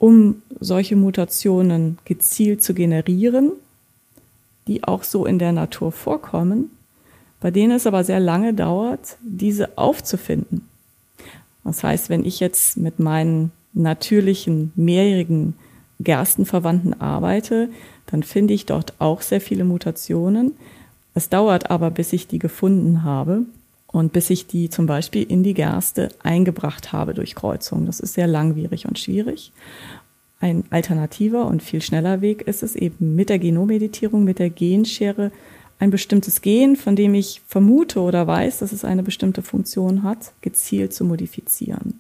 um 0.02 0.42
solche 0.60 0.96
Mutationen 0.96 2.00
gezielt 2.06 2.64
zu 2.64 2.74
generieren, 2.74 3.52
die 4.68 4.84
auch 4.84 5.04
so 5.04 5.28
in 5.28 5.38
der 5.38 5.52
Natur 5.52 5.92
vorkommen, 5.92 6.72
bei 7.40 7.52
denen 7.52 7.74
es 7.74 7.86
aber 7.86 8.04
sehr 8.04 8.20
lange 8.20 8.56
dauert, 8.56 9.18
diese 9.22 9.78
aufzufinden. 9.78 10.68
Das 11.64 11.84
heißt, 11.84 12.10
wenn 12.10 12.26
ich 12.26 12.40
jetzt 12.40 12.78
mit 12.78 12.98
meinen 12.98 13.52
natürlichen 13.74 14.72
mehrjährigen 14.76 15.54
Gerstenverwandten 16.00 17.00
arbeite, 17.00 17.70
dann 18.08 18.24
finde 18.24 18.56
ich 18.56 18.66
dort 18.66 18.96
auch 18.98 19.22
sehr 19.22 19.40
viele 19.40 19.66
Mutationen. 19.66 20.54
Es 21.14 21.30
dauert 21.30 21.70
aber, 21.70 21.92
bis 21.92 22.12
ich 22.12 22.26
die 22.26 22.40
gefunden 22.40 23.04
habe 23.04 23.46
und 23.92 24.14
bis 24.14 24.30
ich 24.30 24.48
die 24.48 24.70
zum 24.70 24.86
Beispiel 24.86 25.24
in 25.24 25.44
die 25.44 25.54
Gerste 25.54 26.10
eingebracht 26.24 26.94
habe 26.94 27.14
durch 27.14 27.36
Kreuzung. 27.36 27.86
Das 27.86 28.00
ist 28.00 28.14
sehr 28.14 28.28
langwierig 28.28 28.88
und 28.88 29.00
schwierig. 29.00 29.52
Ein 30.40 30.64
alternativer 30.70 31.46
und 31.46 31.62
viel 31.62 31.82
schneller 31.82 32.22
Weg 32.22 32.42
ist 32.44 32.64
es 32.64 32.76
eben 32.76 33.16
mit 33.16 33.30
der 33.30 33.40
Genommeditierung, 33.40 34.24
mit 34.24 34.40
der 34.40 34.50
Genschere 34.50 35.32
ein 35.78 35.90
bestimmtes 35.90 36.42
Gen, 36.42 36.76
von 36.76 36.96
dem 36.96 37.14
ich 37.16 37.42
vermute 37.48 38.02
oder 38.02 38.28
weiß, 38.28 38.60
dass 38.60 38.72
es 38.72 38.86
eine 38.86 39.04
bestimmte 39.04 39.42
Funktion 39.42 40.04
hat, 40.04 40.32
gezielt 40.42 40.94
zu 40.94 41.04
modifizieren. 41.04 42.00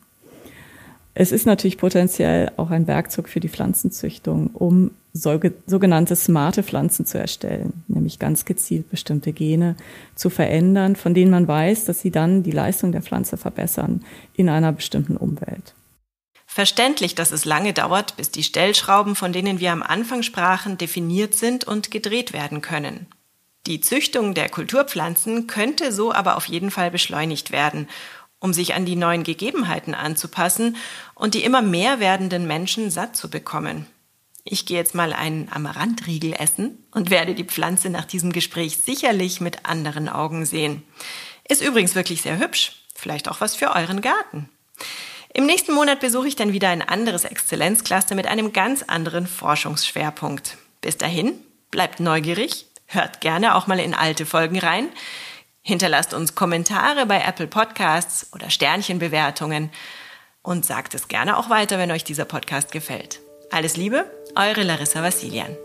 Es 1.13 1.31
ist 1.31 1.45
natürlich 1.45 1.77
potenziell 1.77 2.51
auch 2.57 2.69
ein 2.69 2.87
Werkzeug 2.87 3.27
für 3.27 3.39
die 3.39 3.49
Pflanzenzüchtung, 3.49 4.51
um 4.53 4.91
sogenannte 5.13 6.15
smarte 6.15 6.63
Pflanzen 6.63 7.05
zu 7.05 7.17
erstellen, 7.17 7.83
nämlich 7.87 8.19
ganz 8.19 8.45
gezielt 8.45 8.89
bestimmte 8.89 9.33
Gene 9.33 9.75
zu 10.15 10.29
verändern, 10.29 10.95
von 10.95 11.13
denen 11.13 11.31
man 11.31 11.47
weiß, 11.47 11.85
dass 11.85 11.99
sie 11.99 12.11
dann 12.11 12.43
die 12.43 12.51
Leistung 12.51 12.91
der 12.91 13.01
Pflanze 13.01 13.37
verbessern 13.37 14.05
in 14.33 14.47
einer 14.47 14.71
bestimmten 14.71 15.17
Umwelt. 15.17 15.73
Verständlich, 16.47 17.15
dass 17.15 17.31
es 17.31 17.45
lange 17.45 17.71
dauert, 17.71 18.17
bis 18.17 18.31
die 18.31 18.43
Stellschrauben, 18.43 19.15
von 19.15 19.31
denen 19.31 19.59
wir 19.59 19.71
am 19.71 19.83
Anfang 19.83 20.21
sprachen, 20.21 20.77
definiert 20.77 21.33
sind 21.33 21.63
und 21.63 21.91
gedreht 21.91 22.33
werden 22.33 22.61
können. 22.61 23.07
Die 23.67 23.79
Züchtung 23.79 24.33
der 24.33 24.49
Kulturpflanzen 24.49 25.47
könnte 25.47 25.91
so 25.91 26.11
aber 26.11 26.35
auf 26.35 26.45
jeden 26.45 26.71
Fall 26.71 26.91
beschleunigt 26.91 27.51
werden, 27.51 27.87
um 28.39 28.53
sich 28.53 28.73
an 28.73 28.85
die 28.85 28.95
neuen 28.95 29.23
Gegebenheiten 29.23 29.93
anzupassen 29.93 30.75
und 31.13 31.35
die 31.35 31.43
immer 31.43 31.61
mehr 31.61 31.99
werdenden 31.99 32.47
Menschen 32.47 32.89
satt 32.89 33.15
zu 33.15 33.29
bekommen. 33.29 33.85
Ich 34.43 34.65
gehe 34.65 34.77
jetzt 34.77 34.95
mal 34.95 35.13
einen 35.13 35.49
Amarantriegel 35.51 36.33
essen 36.33 36.83
und 36.91 37.09
werde 37.09 37.35
die 37.35 37.43
Pflanze 37.43 37.89
nach 37.89 38.05
diesem 38.05 38.31
Gespräch 38.31 38.77
sicherlich 38.77 39.41
mit 39.41 39.65
anderen 39.65 40.09
Augen 40.09 40.45
sehen. 40.45 40.83
Ist 41.47 41.61
übrigens 41.61 41.95
wirklich 41.95 42.21
sehr 42.21 42.39
hübsch. 42.39 42.83
Vielleicht 42.95 43.29
auch 43.29 43.41
was 43.41 43.55
für 43.55 43.75
euren 43.75 44.01
Garten. 44.01 44.49
Im 45.33 45.45
nächsten 45.45 45.73
Monat 45.73 45.99
besuche 45.99 46.27
ich 46.27 46.35
dann 46.35 46.53
wieder 46.53 46.69
ein 46.69 46.81
anderes 46.81 47.23
Exzellenzcluster 47.23 48.15
mit 48.15 48.27
einem 48.27 48.51
ganz 48.51 48.83
anderen 48.83 49.27
Forschungsschwerpunkt. 49.27 50.57
Bis 50.81 50.97
dahin, 50.97 51.33
bleibt 51.69 51.99
neugierig 51.99 52.65
Hört 52.93 53.21
gerne 53.21 53.55
auch 53.55 53.67
mal 53.67 53.79
in 53.79 53.93
alte 53.93 54.25
Folgen 54.25 54.59
rein. 54.59 54.89
Hinterlasst 55.61 56.13
uns 56.13 56.35
Kommentare 56.35 57.05
bei 57.05 57.21
Apple 57.21 57.47
Podcasts 57.47 58.27
oder 58.33 58.49
Sternchenbewertungen 58.49 59.69
und 60.41 60.65
sagt 60.65 60.93
es 60.93 61.07
gerne 61.07 61.37
auch 61.37 61.49
weiter, 61.49 61.77
wenn 61.77 61.91
euch 61.91 62.03
dieser 62.03 62.25
Podcast 62.25 62.73
gefällt. 62.73 63.21
Alles 63.49 63.77
Liebe, 63.77 64.11
eure 64.35 64.63
Larissa 64.63 65.03
Vassilian. 65.03 65.57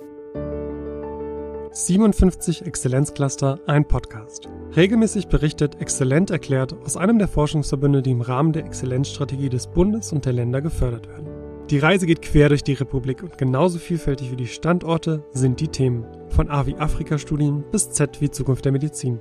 57 1.73 2.65
Exzellenzcluster, 2.65 3.61
ein 3.67 3.87
Podcast. 3.87 4.49
Regelmäßig 4.75 5.29
berichtet 5.29 5.81
Exzellent 5.81 6.31
erklärt 6.31 6.75
aus 6.85 6.97
einem 6.97 7.19
der 7.19 7.29
Forschungsverbünde, 7.29 8.03
die 8.03 8.13
im 8.13 8.23
Rahmen 8.23 8.53
der 8.53 8.65
Exzellenzstrategie 8.65 9.51
des 9.51 9.67
Bundes 9.67 10.13
und 10.13 10.25
der 10.25 10.33
Länder 10.33 10.63
gefördert 10.63 11.09
werden. 11.09 11.29
Die 11.71 11.79
Reise 11.79 12.07
geht 12.07 12.23
quer 12.23 12.49
durch 12.49 12.63
die 12.63 12.75
Republik 12.75 13.23
und 13.23 13.39
genauso 13.39 13.79
vielfältig 13.79 14.31
wie 14.31 14.37
die 14.37 14.47
Standorte 14.47 15.25
sind 15.33 15.61
die 15.61 15.69
Themen. 15.69 16.07
Von 16.29 16.49
A 16.49 16.65
wie 16.67 16.77
Afrika-Studien 16.77 17.65
bis 17.71 17.91
Z 17.91 18.21
wie 18.21 18.31
Zukunft 18.31 18.65
der 18.65 18.73
Medizin. 18.73 19.21